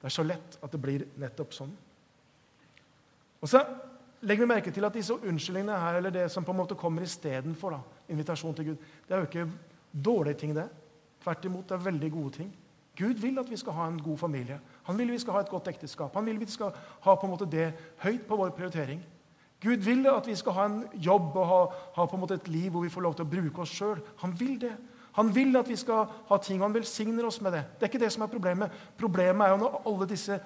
Det 0.02 0.10
er 0.10 0.16
så 0.16 0.26
lett 0.26 0.58
at 0.62 0.74
det 0.74 0.82
blir 0.82 1.06
nettopp 1.22 1.54
sånn. 1.54 1.72
Og 3.42 3.50
så 3.50 3.62
legger 4.26 4.46
vi 4.46 4.50
merke 4.50 4.74
til 4.74 4.86
at 4.86 4.98
disse 4.98 5.14
unnskyldningene 5.14 5.78
her, 5.82 6.00
eller 6.00 6.14
det 6.14 6.28
som 6.34 6.46
på 6.46 6.54
en 6.54 6.62
måte 6.62 6.78
kommer 6.78 7.06
istedenfor 7.06 7.78
invitasjon 8.10 8.58
til 8.58 8.72
Gud, 8.72 8.90
det 9.08 9.16
er 9.16 9.24
jo 9.24 9.30
ikke 9.30 9.48
dårlige 9.92 10.42
ting, 10.42 10.56
det. 10.58 10.68
Tvert 11.22 11.46
imot, 11.46 11.70
det 11.70 11.78
er 11.78 11.86
veldig 11.86 12.12
gode 12.12 12.36
ting. 12.40 12.52
Gud 12.98 13.22
vil 13.22 13.40
at 13.40 13.50
vi 13.50 13.58
skal 13.58 13.74
ha 13.78 13.88
en 13.88 14.02
god 14.02 14.18
familie. 14.18 14.60
Han 14.84 14.98
vil 14.98 15.12
vi 15.12 15.20
skal 15.22 15.38
ha 15.38 15.42
et 15.46 15.50
godt 15.50 15.70
ekteskap. 15.72 16.16
Han 16.16 16.26
vil 16.26 16.40
vi 16.40 16.50
skal 16.50 16.74
ha 17.06 17.16
på 17.16 17.28
en 17.28 17.32
måte 17.32 17.50
det 17.50 17.72
høyt 18.04 18.26
på 18.28 18.38
vår 18.38 18.54
prioritering. 18.58 19.02
Gud 19.62 19.86
vil 19.86 20.08
at 20.10 20.28
vi 20.28 20.36
skal 20.36 20.58
ha 20.58 20.66
en 20.66 20.80
jobb 20.94 21.36
og 21.38 21.48
ha, 21.48 21.60
ha 21.96 22.06
på 22.06 22.18
en 22.18 22.24
måte 22.24 22.40
et 22.40 22.50
liv 22.50 22.72
hvor 22.74 22.82
vi 22.82 22.90
får 22.90 23.06
lov 23.06 23.16
til 23.16 23.26
å 23.26 23.32
bruke 23.32 23.62
oss 23.62 23.74
sjøl. 23.78 24.02
Han 24.24 24.34
vil 24.40 24.58
det. 24.62 24.74
Han 25.18 25.32
vil 25.36 25.56
at 25.60 25.68
vi 25.68 25.76
skal 25.80 26.06
ha 26.30 26.38
ting, 26.40 26.62
han 26.64 26.74
velsigner 26.74 27.26
oss 27.28 27.42
med 27.44 27.54
det. 27.58 27.64
Det 27.78 27.86
er 27.86 27.92
ikke 27.92 28.04
det 28.06 28.12
som 28.14 28.24
er 28.24 28.32
problemet. 28.32 28.76
Problemet 29.00 29.46
er 29.46 29.54
jo 29.54 29.62
når 29.64 29.82
alle 29.92 30.08
disse 30.10 30.38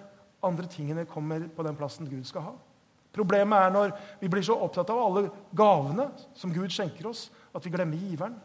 andre 0.46 0.70
tingene 0.70 1.06
kommer 1.10 1.46
på 1.54 1.66
den 1.66 1.78
plassen 1.78 2.10
Gud 2.10 2.26
skal 2.26 2.50
ha. 2.50 2.56
Problemet 3.16 3.68
er 3.68 3.72
når 3.72 3.94
vi 4.20 4.30
blir 4.32 4.44
så 4.44 4.58
opptatt 4.60 4.90
av 4.92 5.00
alle 5.00 5.30
gavene 5.56 6.10
som 6.36 6.52
Gud 6.54 6.74
skjenker 6.74 7.08
oss, 7.08 7.30
at 7.56 7.64
vi 7.64 7.72
glemmer 7.72 8.00
giveren. 8.00 8.36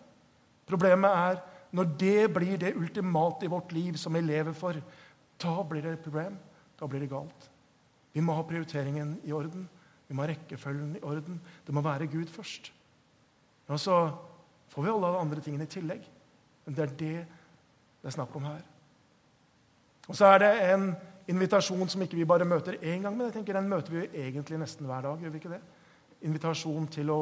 Problemet 0.69 1.11
er 1.11 1.41
når 1.75 1.91
det 1.99 2.31
blir 2.35 2.59
det 2.61 2.77
ultimate 2.79 3.47
i 3.47 3.51
vårt 3.51 3.73
liv 3.75 3.99
som 3.99 4.15
vi 4.15 4.23
lever 4.23 4.55
for. 4.55 4.79
Da 5.41 5.57
blir 5.67 5.83
det 5.83 5.97
et 5.97 6.05
problem. 6.05 6.37
Da 6.79 6.87
blir 6.87 7.03
det 7.03 7.11
galt. 7.11 7.49
Vi 8.15 8.23
må 8.23 8.35
ha 8.35 8.47
prioriteringen 8.47 9.17
i 9.27 9.35
orden. 9.35 9.67
Vi 10.09 10.15
må 10.15 10.25
ha 10.25 10.31
rekkefølgen 10.33 10.97
i 10.99 11.05
orden. 11.07 11.41
Det 11.67 11.75
må 11.75 11.83
være 11.85 12.11
Gud 12.11 12.31
først. 12.31 12.73
Og 13.71 13.79
så 13.79 13.97
får 14.71 14.87
vi 14.87 14.93
alle 14.93 15.13
de 15.13 15.21
andre 15.21 15.45
tingene 15.45 15.67
i 15.67 15.71
tillegg. 15.71 16.09
Men 16.65 16.77
det 16.77 16.85
er 16.85 16.97
det 17.03 17.15
det 18.01 18.09
er 18.09 18.17
snakk 18.17 18.37
om 18.37 18.47
her. 18.49 18.61
Og 20.09 20.17
så 20.17 20.31
er 20.33 20.39
det 20.41 20.51
en 20.73 20.87
invitasjon 21.29 21.89
som 21.89 22.03
ikke 22.03 22.17
vi 22.17 22.25
bare 22.25 22.49
møter 22.49 22.79
én 22.81 23.03
gang, 23.05 23.17
men 23.17 23.29
jeg 23.29 23.35
tenker 23.35 23.59
den 23.59 23.69
møter 23.69 23.93
vi 23.93 24.07
egentlig 24.23 24.59
nesten 24.59 24.89
hver 24.89 25.05
dag. 25.05 25.21
gjør 25.21 25.31
vi 25.31 25.39
ikke 25.43 25.53
det? 25.53 25.61
Invitasjon 26.23 26.89
til 26.89 27.11
å 27.11 27.21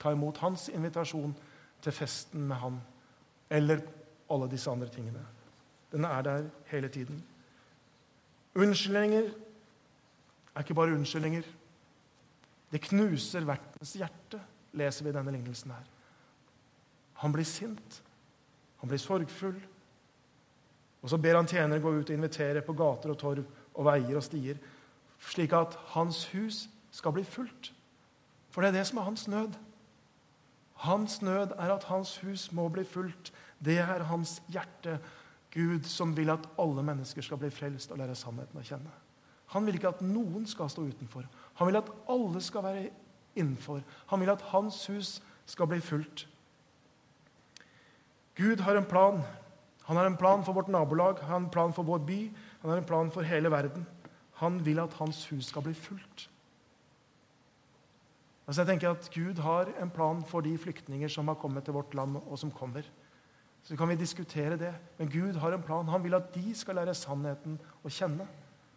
ta 0.00 0.12
imot 0.12 0.40
hans 0.42 0.68
invitasjon 0.68 1.34
til 1.82 1.92
festen 1.92 2.48
med 2.48 2.56
han. 2.56 2.80
Eller 3.50 3.84
alle 4.30 4.50
disse 4.50 4.70
andre 4.70 4.88
tingene. 4.88 5.22
Den 5.92 6.04
er 6.04 6.22
der 6.22 6.44
hele 6.66 6.88
tiden. 6.88 7.22
Unnskyldninger 8.54 9.30
er 10.54 10.60
ikke 10.60 10.74
bare 10.74 10.94
unnskyldninger. 10.94 11.42
Det 12.72 12.82
knuser 12.82 13.46
vertens 13.46 13.94
hjerte, 13.98 14.40
leser 14.76 15.04
vi 15.04 15.14
denne 15.14 15.32
lignelsen 15.34 15.72
her. 15.74 15.86
Han 17.22 17.32
blir 17.32 17.44
sint. 17.44 18.02
Han 18.80 18.88
blir 18.88 19.00
sorgfull. 19.00 19.58
Og 21.00 21.10
så 21.10 21.18
ber 21.18 21.36
han 21.36 21.48
tjenere 21.48 21.80
gå 21.80 21.92
ut 21.96 22.10
og 22.10 22.16
invitere 22.16 22.62
på 22.64 22.76
gater 22.76 23.12
og 23.12 23.18
torv 23.20 23.44
og 23.74 23.86
veier 23.86 24.16
og 24.18 24.24
stier, 24.24 24.58
slik 25.20 25.52
at 25.56 25.76
hans 25.94 26.26
hus 26.34 26.66
skal 26.92 27.14
bli 27.16 27.24
fullt. 27.24 27.72
For 28.50 28.62
det 28.62 28.72
er 28.72 28.80
det 28.80 28.86
som 28.88 28.98
er 29.00 29.08
hans 29.08 29.28
nød. 29.30 29.56
Hans 30.84 31.20
nød 31.22 31.54
er 31.56 31.74
at 31.74 31.84
hans 31.84 32.16
hus 32.24 32.50
må 32.52 32.68
bli 32.68 32.84
fullt. 32.84 33.32
Det 33.64 33.78
er 33.78 34.06
hans 34.08 34.40
hjerte. 34.48 34.98
Gud 35.50 35.84
som 35.90 36.16
vil 36.16 36.30
at 36.30 36.46
alle 36.58 36.82
mennesker 36.82 37.22
skal 37.22 37.40
bli 37.40 37.50
frelst 37.50 37.90
og 37.90 37.98
lære 37.98 38.14
sannheten 38.14 38.60
å 38.60 38.64
kjenne. 38.64 38.92
Han 39.50 39.66
vil 39.66 39.76
ikke 39.76 39.90
at 39.90 40.02
noen 40.06 40.46
skal 40.46 40.70
stå 40.70 40.84
utenfor. 40.86 41.26
Han 41.58 41.68
vil 41.68 41.80
at 41.80 41.90
alle 42.08 42.42
skal 42.42 42.64
være 42.64 42.90
innenfor. 43.34 43.82
Han 44.06 44.20
vil 44.20 44.30
at 44.30 44.42
hans 44.52 44.86
hus 44.86 45.22
skal 45.46 45.66
bli 45.66 45.80
fullt. 45.80 46.28
Gud 48.34 48.60
har 48.60 48.76
en 48.76 48.88
plan. 48.88 49.22
Han 49.84 49.96
har 49.96 50.06
en 50.06 50.16
plan 50.16 50.44
for 50.44 50.52
vårt 50.52 50.68
nabolag, 50.68 51.18
han 51.20 51.28
har 51.28 51.36
en 51.36 51.50
plan 51.50 51.72
for 51.72 51.82
vår 51.82 51.98
by, 51.98 52.20
han 52.60 52.70
har 52.70 52.78
en 52.78 52.84
plan 52.84 53.10
for 53.10 53.26
hele 53.26 53.50
verden. 53.50 53.86
Han 54.38 54.64
vil 54.64 54.78
at 54.78 54.94
hans 55.00 55.26
hus 55.30 55.50
skal 55.50 55.62
bli 55.62 55.74
fullt. 55.74 56.28
Altså 58.46 58.62
jeg 58.62 58.68
tenker 58.68 58.90
at 58.90 59.10
Gud 59.14 59.38
har 59.42 59.68
en 59.82 59.90
plan 59.90 60.22
for 60.26 60.40
de 60.40 60.56
flyktninger 60.58 61.08
som 61.08 61.28
har 61.28 61.34
kommet 61.34 61.64
til 61.64 61.74
vårt 61.74 61.94
land, 61.94 62.16
og 62.16 62.38
som 62.38 62.50
kommer. 62.50 62.82
Så 63.62 63.76
kan 63.76 63.88
vi 63.88 63.94
diskutere 63.94 64.56
det. 64.56 64.74
Men 64.98 65.10
Gud 65.10 65.34
har 65.34 65.52
en 65.52 65.62
plan. 65.62 65.88
Han 65.88 66.04
vil 66.04 66.14
at 66.14 66.34
de 66.34 66.54
skal 66.54 66.74
lære 66.80 66.94
sannheten 66.94 67.58
å 67.84 67.92
kjenne. 67.92 68.26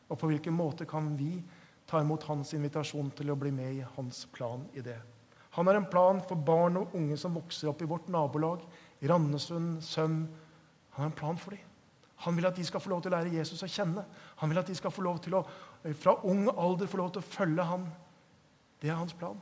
Og 0.10 0.20
på 0.20 0.28
hvilken 0.28 0.54
måte 0.54 0.86
kan 0.86 1.14
vi 1.18 1.40
ta 1.90 2.02
imot 2.02 2.26
hans 2.30 2.54
invitasjon 2.56 3.12
til 3.18 3.34
å 3.34 3.38
bli 3.40 3.52
med 3.54 3.80
i 3.80 3.90
hans 3.96 4.24
plan 4.34 4.64
i 4.74 4.84
det? 4.86 5.00
Han 5.54 5.68
har 5.70 5.78
en 5.78 5.90
plan 5.90 6.22
for 6.26 6.40
barn 6.40 6.80
og 6.80 6.96
unge 6.98 7.18
som 7.20 7.36
vokser 7.38 7.70
opp 7.70 7.84
i 7.84 7.90
vårt 7.90 8.08
nabolag, 8.10 8.64
i 9.04 9.10
Randesund, 9.10 9.84
Søm. 9.86 10.24
Han 10.96 11.04
har 11.04 11.12
en 11.12 11.20
plan 11.20 11.38
for 11.38 11.54
dem. 11.54 11.70
Han 12.24 12.38
vil 12.38 12.48
at 12.48 12.56
de 12.56 12.64
skal 12.66 12.82
få 12.82 12.90
lov 12.90 13.02
til 13.04 13.12
å 13.12 13.18
lære 13.18 13.34
Jesus 13.36 13.62
å 13.66 13.70
kjenne. 13.70 14.06
Han 14.40 14.50
vil 14.50 14.62
at 14.62 14.70
de 14.70 14.76
skal 14.78 14.94
få 14.94 15.04
lov 15.04 15.20
til 15.22 15.36
å 15.38 15.44
fra 16.00 16.16
ung 16.30 16.46
alder 16.48 16.88
få 16.88 17.02
lov 17.02 17.12
til 17.12 17.24
å 17.24 17.28
følge 17.28 17.66
han. 17.68 17.84
Det 18.80 18.90
er 18.90 18.98
hans 19.00 19.16
plan. 19.18 19.40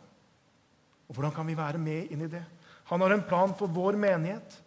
Og 1.07 1.15
Hvordan 1.15 1.35
kan 1.35 1.47
vi 1.47 1.57
være 1.57 1.81
med 1.81 2.11
inn 2.11 2.25
i 2.25 2.31
det? 2.31 2.41
Han 2.89 3.03
har 3.03 3.13
en 3.13 3.23
plan 3.27 3.53
for 3.55 3.71
vår 3.71 3.99
menighet. 3.99 4.57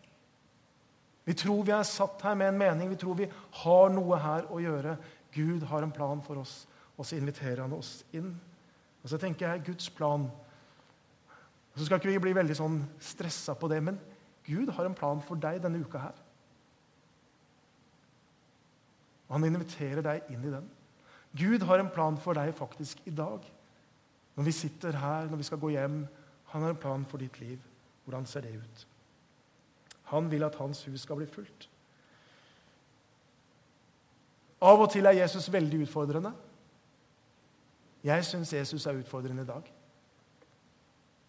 Vi 1.25 1.35
tror 1.41 1.65
vi 1.65 1.73
er 1.73 1.87
satt 1.89 2.23
her 2.23 2.37
med 2.37 2.53
en 2.53 2.61
mening. 2.61 2.93
Vi 2.93 3.01
tror 3.01 3.17
vi 3.19 3.29
har 3.65 3.93
noe 3.93 4.21
her 4.21 4.47
å 4.53 4.61
gjøre. 4.63 4.97
Gud 5.35 5.65
har 5.71 5.83
en 5.83 5.93
plan 5.93 6.21
for 6.23 6.39
oss, 6.45 6.67
og 6.97 7.07
så 7.07 7.19
inviterer 7.19 7.65
han 7.65 7.75
oss 7.75 8.03
inn. 8.15 8.31
Og 9.03 9.11
så 9.11 9.19
tenker 9.21 9.49
jeg 9.49 9.67
Guds 9.67 9.91
plan. 9.91 10.29
Og 11.75 11.79
Så 11.79 11.87
skal 11.87 11.99
ikke 11.99 12.13
vi 12.13 12.19
bli 12.29 12.37
veldig 12.37 12.57
sånn 12.57 12.79
stressa 13.03 13.57
på 13.59 13.69
det, 13.69 13.83
men 13.83 13.99
Gud 14.47 14.71
har 14.77 14.87
en 14.87 14.95
plan 14.95 15.21
for 15.25 15.41
deg 15.41 15.63
denne 15.63 15.81
uka 15.83 15.99
her. 15.99 16.21
Og 19.29 19.39
han 19.39 19.49
inviterer 19.49 20.05
deg 20.05 20.31
inn 20.31 20.45
i 20.45 20.53
den. 20.53 20.67
Gud 21.35 21.65
har 21.67 21.81
en 21.83 21.91
plan 21.91 22.17
for 22.21 22.37
deg 22.39 22.53
faktisk 22.55 23.01
i 23.09 23.11
dag. 23.11 23.43
Når 24.37 24.47
vi 24.47 24.55
sitter 24.55 24.97
her, 24.99 25.27
når 25.31 25.41
vi 25.41 25.47
skal 25.49 25.59
gå 25.59 25.73
hjem. 25.75 26.05
Han 26.53 26.63
har 26.63 26.75
en 26.75 26.83
plan 26.83 27.05
for 27.11 27.19
ditt 27.19 27.41
liv. 27.41 27.59
Hvordan 28.05 28.27
ser 28.27 28.45
det 28.47 28.55
ut? 28.55 28.87
Han 30.13 30.31
vil 30.31 30.45
at 30.45 30.55
hans 30.61 30.85
hus 30.85 31.01
skal 31.01 31.19
bli 31.19 31.27
fullt. 31.27 31.69
Av 34.65 34.81
og 34.81 34.91
til 34.93 35.07
er 35.07 35.19
Jesus 35.19 35.51
veldig 35.53 35.83
utfordrende. 35.89 36.31
Jeg 38.05 38.25
syns 38.29 38.53
Jesus 38.53 38.87
er 38.87 38.99
utfordrende 39.01 39.43
i 39.43 39.49
dag. 39.49 39.69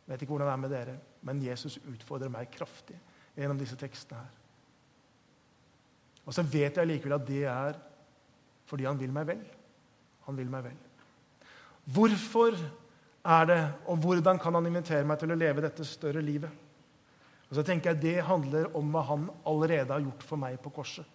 Jeg 0.06 0.14
vet 0.14 0.22
ikke 0.22 0.36
hvordan 0.36 0.48
det 0.48 0.54
er 0.54 0.64
med 0.64 0.74
dere, 0.76 0.96
men 1.26 1.44
Jesus 1.44 1.78
utfordrer 1.88 2.30
meg 2.30 2.52
kraftig 2.54 2.98
gjennom 3.36 3.60
disse 3.60 3.78
tekstene 3.80 4.20
her. 4.20 4.34
Og 6.26 6.34
så 6.34 6.44
vet 6.46 6.78
jeg 6.78 6.90
likevel 6.90 7.16
at 7.20 7.28
det 7.28 7.44
er 7.50 7.80
fordi 8.66 8.88
han 8.88 9.00
vil 9.00 9.14
meg 9.14 9.28
vel. 9.30 9.42
Han 10.26 10.38
vil 10.38 10.50
meg 10.50 10.66
vel. 10.66 10.78
Hvorfor 11.86 12.58
er 13.26 13.46
det, 13.50 13.60
og 13.86 13.98
hvordan 14.02 14.40
kan 14.42 14.58
han 14.58 14.70
invitere 14.70 15.06
meg 15.06 15.20
til 15.22 15.34
å 15.34 15.38
leve 15.38 15.64
dette 15.66 15.86
større 15.86 16.22
livet? 16.22 16.50
Og 17.50 17.58
så 17.58 17.64
tenker 17.66 17.94
jeg 17.94 18.02
Det 18.02 18.26
handler 18.26 18.72
om 18.78 18.90
hva 18.94 19.04
han 19.06 19.30
allerede 19.46 19.94
har 19.94 20.02
gjort 20.02 20.24
for 20.26 20.42
meg 20.42 20.58
på 20.62 20.74
korset. 20.74 21.06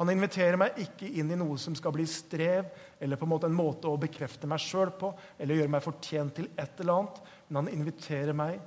Han 0.00 0.08
inviterer 0.08 0.56
meg 0.56 0.78
ikke 0.80 1.08
inn 1.20 1.28
i 1.28 1.36
noe 1.36 1.58
som 1.60 1.74
skal 1.76 1.92
bli 1.92 2.06
strev, 2.08 2.70
eller 2.96 3.20
på 3.20 3.26
en 3.26 3.32
måte 3.34 3.48
en 3.50 3.56
måte 3.56 3.88
å 3.90 4.00
bekrefte 4.00 4.48
meg 4.48 4.62
sjøl 4.64 4.94
på, 4.96 5.10
eller 5.36 5.58
gjøre 5.60 5.72
meg 5.74 5.84
fortjent 5.84 6.38
til 6.38 6.48
et 6.56 6.80
eller 6.80 6.94
annet, 7.02 7.18
men 7.48 7.58
han 7.60 7.72
inviterer 7.74 8.36
meg 8.36 8.62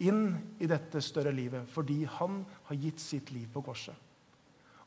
inn 0.00 0.30
i 0.62 0.68
dette 0.70 1.02
større 1.02 1.32
livet 1.34 1.66
fordi 1.74 2.04
han 2.18 2.38
har 2.70 2.78
gitt 2.78 3.02
sitt 3.02 3.32
liv 3.34 3.50
på 3.52 3.60
korset. 3.66 3.94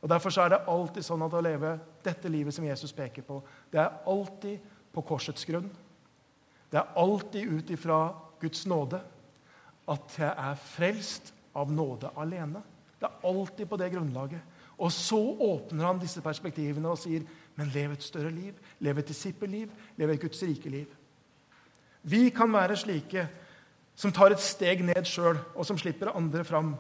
Og 0.01 0.09
Derfor 0.09 0.33
er 0.41 0.55
det 0.55 0.63
alltid 0.71 1.05
sånn 1.05 1.21
at 1.21 1.35
å 1.37 1.43
leve 1.45 1.75
dette 2.01 2.29
livet 2.31 2.55
som 2.55 2.65
Jesus 2.65 2.95
peker 2.97 3.25
på, 3.27 3.37
det 3.69 3.83
er 3.83 3.99
alltid 4.09 4.63
på 4.91 5.03
korsets 5.05 5.45
grunn. 5.45 5.69
Det 6.71 6.79
er 6.79 6.95
alltid 6.97 7.51
ut 7.59 7.73
ifra 7.75 7.99
Guds 8.41 8.65
nåde 8.65 9.03
at 9.91 10.17
jeg 10.17 10.31
er 10.31 10.65
frelst 10.65 11.29
av 11.53 11.69
nåde 11.69 12.09
alene. 12.17 12.63
Det 12.97 13.05
er 13.05 13.29
alltid 13.29 13.69
på 13.69 13.77
det 13.77 13.91
grunnlaget. 13.93 14.50
Og 14.81 14.89
så 14.93 15.19
åpner 15.19 15.85
han 15.85 16.01
disse 16.01 16.23
perspektivene 16.25 16.89
og 16.89 16.99
sier, 16.99 17.25
men 17.57 17.69
lev 17.73 17.93
et 17.93 18.05
større 18.05 18.31
liv. 18.33 18.57
Lev 18.81 18.97
et 18.97 19.11
disippelliv. 19.11 19.69
Lev 19.99 20.13
et 20.13 20.21
Guds 20.23 20.41
rike 20.47 20.71
liv. 20.73 20.89
Vi 22.01 22.29
kan 22.33 22.49
være 22.53 22.79
slike 22.79 23.27
som 24.01 24.13
tar 24.15 24.33
et 24.33 24.41
steg 24.41 24.81
ned 24.87 25.05
sjøl, 25.05 25.37
og 25.53 25.67
som 25.67 25.77
slipper 25.77 26.13
andre 26.15 26.45
fram. 26.47 26.73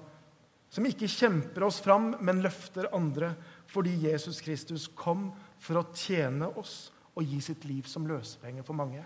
Som 0.71 0.87
ikke 0.87 1.09
kjemper 1.11 1.67
oss 1.67 1.81
fram, 1.83 2.15
men 2.23 2.41
løfter 2.41 2.89
andre 2.95 3.35
fordi 3.71 3.93
Jesus 4.07 4.41
Kristus 4.43 4.87
kom 4.97 5.29
for 5.61 5.79
å 5.79 5.87
tjene 5.95 6.49
oss 6.59 6.89
og 7.15 7.27
gi 7.27 7.37
sitt 7.43 7.63
liv 7.67 7.85
som 7.87 8.07
løsepenge 8.07 8.65
for 8.67 8.75
mange. 8.75 9.03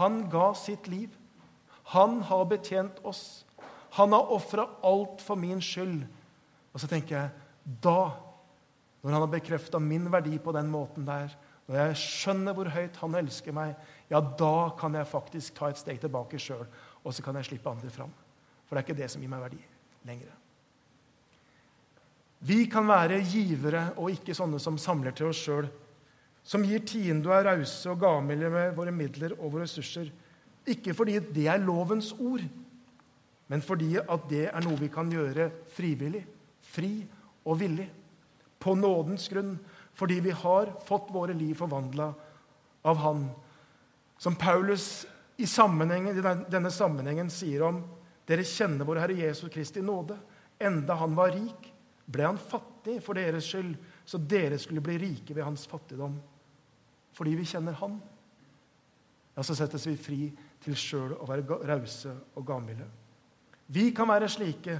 Han 0.00 0.24
ga 0.32 0.50
sitt 0.58 0.88
liv. 0.90 1.12
Han 1.94 2.18
har 2.26 2.48
betjent 2.50 2.98
oss. 3.06 3.46
Han 3.96 4.12
har 4.12 4.32
ofra 4.34 4.66
alt 4.84 5.22
for 5.24 5.38
min 5.40 5.62
skyld. 5.64 6.02
Og 6.74 6.82
så 6.82 6.90
tenker 6.90 7.16
jeg 7.16 7.45
da, 7.66 8.14
når 9.02 9.12
han 9.12 9.24
har 9.24 9.32
bekrefta 9.32 9.80
min 9.82 10.06
verdi 10.12 10.38
på 10.42 10.54
den 10.54 10.70
måten 10.70 11.06
der, 11.08 11.34
når 11.66 11.80
jeg 11.80 11.98
skjønner 11.98 12.54
hvor 12.54 12.70
høyt 12.70 12.98
han 13.02 13.18
elsker 13.18 13.54
meg, 13.54 13.74
ja, 14.10 14.20
da 14.22 14.70
kan 14.78 14.94
jeg 14.94 15.10
faktisk 15.10 15.56
ta 15.56 15.72
et 15.72 15.80
steg 15.80 15.98
tilbake 16.02 16.38
sjøl, 16.38 16.66
og 17.02 17.14
så 17.14 17.24
kan 17.26 17.38
jeg 17.40 17.50
slippe 17.50 17.70
andre 17.70 17.90
fram. 17.90 18.12
For 18.66 18.74
det 18.74 18.82
er 18.82 18.86
ikke 18.86 19.00
det 19.00 19.10
som 19.10 19.22
gir 19.22 19.30
meg 19.32 19.42
verdi 19.42 19.58
lenger. 20.06 20.30
Vi 22.46 22.66
kan 22.70 22.86
være 22.86 23.18
givere 23.26 23.88
og 23.96 24.12
ikke 24.12 24.34
sånne 24.36 24.60
som 24.62 24.78
samler 24.78 25.14
til 25.16 25.32
oss 25.32 25.40
sjøl. 25.42 25.66
Som 26.46 26.62
gir 26.62 26.84
tiende 26.86 27.26
og 27.26 27.34
er 27.34 27.48
rause 27.48 27.90
og 27.90 27.98
gavmilde 28.04 28.50
med 28.52 28.76
våre 28.76 28.94
midler 28.94 29.34
og 29.40 29.56
våre 29.56 29.64
ressurser. 29.64 30.12
Ikke 30.66 30.94
fordi 30.94 31.18
det 31.34 31.48
er 31.50 31.62
lovens 31.62 32.12
ord, 32.18 32.44
men 33.46 33.62
fordi 33.62 33.96
at 33.98 34.26
det 34.30 34.46
er 34.50 34.64
noe 34.66 34.78
vi 34.78 34.90
kan 34.90 35.10
gjøre 35.10 35.48
frivillig, 35.74 36.24
fri 36.66 36.90
og 37.46 37.60
villig. 37.62 37.86
På 38.58 38.74
nådens 38.74 39.28
grunn, 39.30 39.56
fordi 39.96 40.20
vi 40.20 40.34
har 40.34 40.74
fått 40.86 41.12
våre 41.14 41.34
liv 41.36 41.54
forvandla 41.56 42.10
av 42.86 43.00
Han. 43.02 43.28
Som 44.18 44.36
Paulus 44.36 45.06
i, 45.36 45.44
i 45.44 46.22
denne 46.50 46.70
sammenhengen 46.72 47.30
sier 47.30 47.66
om 47.66 47.82
dere 48.26 48.46
kjenner 48.46 48.88
vår 48.88 49.02
Herre 49.04 49.18
Jesus 49.20 49.52
Kristi 49.52 49.82
nåde. 49.84 50.16
Enda 50.58 50.96
han 50.96 51.14
var 51.14 51.34
rik, 51.34 51.68
ble 52.06 52.24
han 52.24 52.40
fattig 52.40 52.98
for 53.04 53.18
deres 53.18 53.46
skyld, 53.46 53.76
så 54.06 54.18
dere 54.18 54.58
skulle 54.58 54.82
bli 54.84 54.96
rike 55.02 55.34
ved 55.34 55.44
hans 55.44 55.66
fattigdom. 55.68 56.16
Fordi 57.16 57.34
vi 57.36 57.46
kjenner 57.48 57.76
Han. 57.80 57.96
Ja, 59.36 59.42
så 59.44 59.54
settes 59.56 59.86
vi 59.86 59.96
fri 60.00 60.20
til 60.64 60.76
sjøl 60.78 61.14
å 61.16 61.28
være 61.28 61.58
rause 61.68 62.12
og 62.36 62.46
gavmilde. 62.48 62.86
Vi 63.72 63.90
kan 63.96 64.08
være 64.08 64.30
slike 64.32 64.78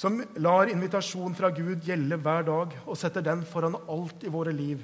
som 0.00 0.16
lar 0.40 0.70
invitasjon 0.72 1.34
fra 1.36 1.50
Gud 1.52 1.84
gjelde 1.84 2.16
hver 2.24 2.46
dag 2.46 2.76
og 2.86 2.96
setter 2.96 3.24
den 3.24 3.42
foran 3.44 3.76
alt 3.84 4.22
i 4.24 4.32
våre 4.32 4.54
liv. 4.56 4.80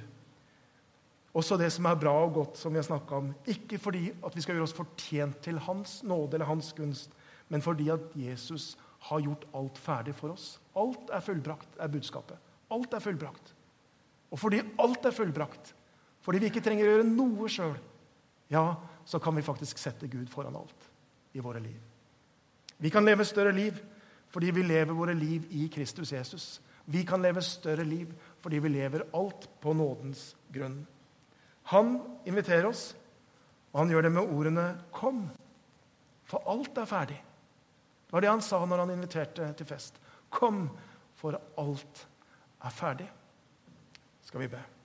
Også 1.36 1.56
det 1.56 1.70
som 1.72 1.88
er 1.88 1.96
bra 2.00 2.12
og 2.26 2.34
godt, 2.34 2.58
som 2.60 2.74
vi 2.74 2.80
har 2.82 2.84
snakka 2.84 3.22
om. 3.22 3.30
Ikke 3.48 3.78
fordi 3.80 4.10
at 4.12 4.36
vi 4.36 4.44
skal 4.44 4.58
gjøre 4.58 4.66
oss 4.68 4.76
fortjent 4.76 5.40
til 5.44 5.60
Hans 5.64 6.02
nåde 6.04 6.36
eller 6.36 6.50
Hans 6.50 6.68
gunst, 6.76 7.16
men 7.48 7.64
fordi 7.64 7.88
at 7.94 8.12
Jesus 8.16 8.74
har 9.08 9.24
gjort 9.24 9.48
alt 9.56 9.80
ferdig 9.80 10.16
for 10.20 10.36
oss. 10.36 10.58
Alt 10.76 11.08
er 11.08 11.24
fullbrakt, 11.24 11.80
er 11.80 11.92
budskapet. 11.96 12.36
Alt 12.76 12.92
er 12.92 13.04
fullbrakt. 13.04 13.54
Og 14.28 14.42
fordi 14.42 14.60
alt 14.82 15.08
er 15.08 15.16
fullbrakt, 15.16 15.72
fordi 16.26 16.44
vi 16.44 16.52
ikke 16.52 16.64
trenger 16.64 16.90
å 16.90 16.94
gjøre 16.96 17.08
noe 17.08 17.48
sjøl, 17.52 17.76
ja, 18.52 18.68
så 19.06 19.22
kan 19.22 19.36
vi 19.38 19.48
faktisk 19.48 19.80
sette 19.80 20.12
Gud 20.12 20.28
foran 20.28 20.56
alt 20.58 20.88
i 21.32 21.40
våre 21.40 21.62
liv. 21.62 21.80
Vi 22.76 22.92
kan 22.92 23.06
leve 23.06 23.24
større 23.24 23.54
liv 23.56 23.78
fordi 24.37 24.51
vi 24.53 24.66
lever 24.66 24.93
våre 24.93 25.14
liv 25.16 25.47
i 25.57 25.68
Kristus 25.72 26.11
Jesus. 26.12 26.61
Vi 26.84 27.01
kan 27.09 27.22
leve 27.24 27.41
større 27.41 27.84
liv 27.89 28.11
fordi 28.45 28.59
vi 28.61 28.68
lever 28.68 29.07
alt 29.16 29.47
på 29.62 29.72
nådens 29.72 30.34
grunn. 30.53 30.82
Han 31.72 31.95
inviterer 32.28 32.68
oss, 32.68 32.91
og 33.72 33.80
han 33.80 33.95
gjør 33.95 34.05
det 34.05 34.12
med 34.12 34.28
ordene 34.37 34.66
'Kom', 34.93 35.30
for 36.24 36.45
alt 36.53 36.78
er 36.78 36.84
ferdig. 36.84 37.24
Det 38.07 38.12
var 38.12 38.20
det 38.20 38.30
han 38.30 38.43
sa 38.43 38.64
når 38.66 38.84
han 38.84 38.91
inviterte 38.91 39.53
til 39.53 39.66
fest. 39.66 40.01
Kom, 40.30 40.70
for 41.14 41.41
alt 41.59 42.09
er 42.61 42.70
ferdig. 42.70 43.11
Skal 44.22 44.41
vi 44.41 44.49
be. 44.49 44.75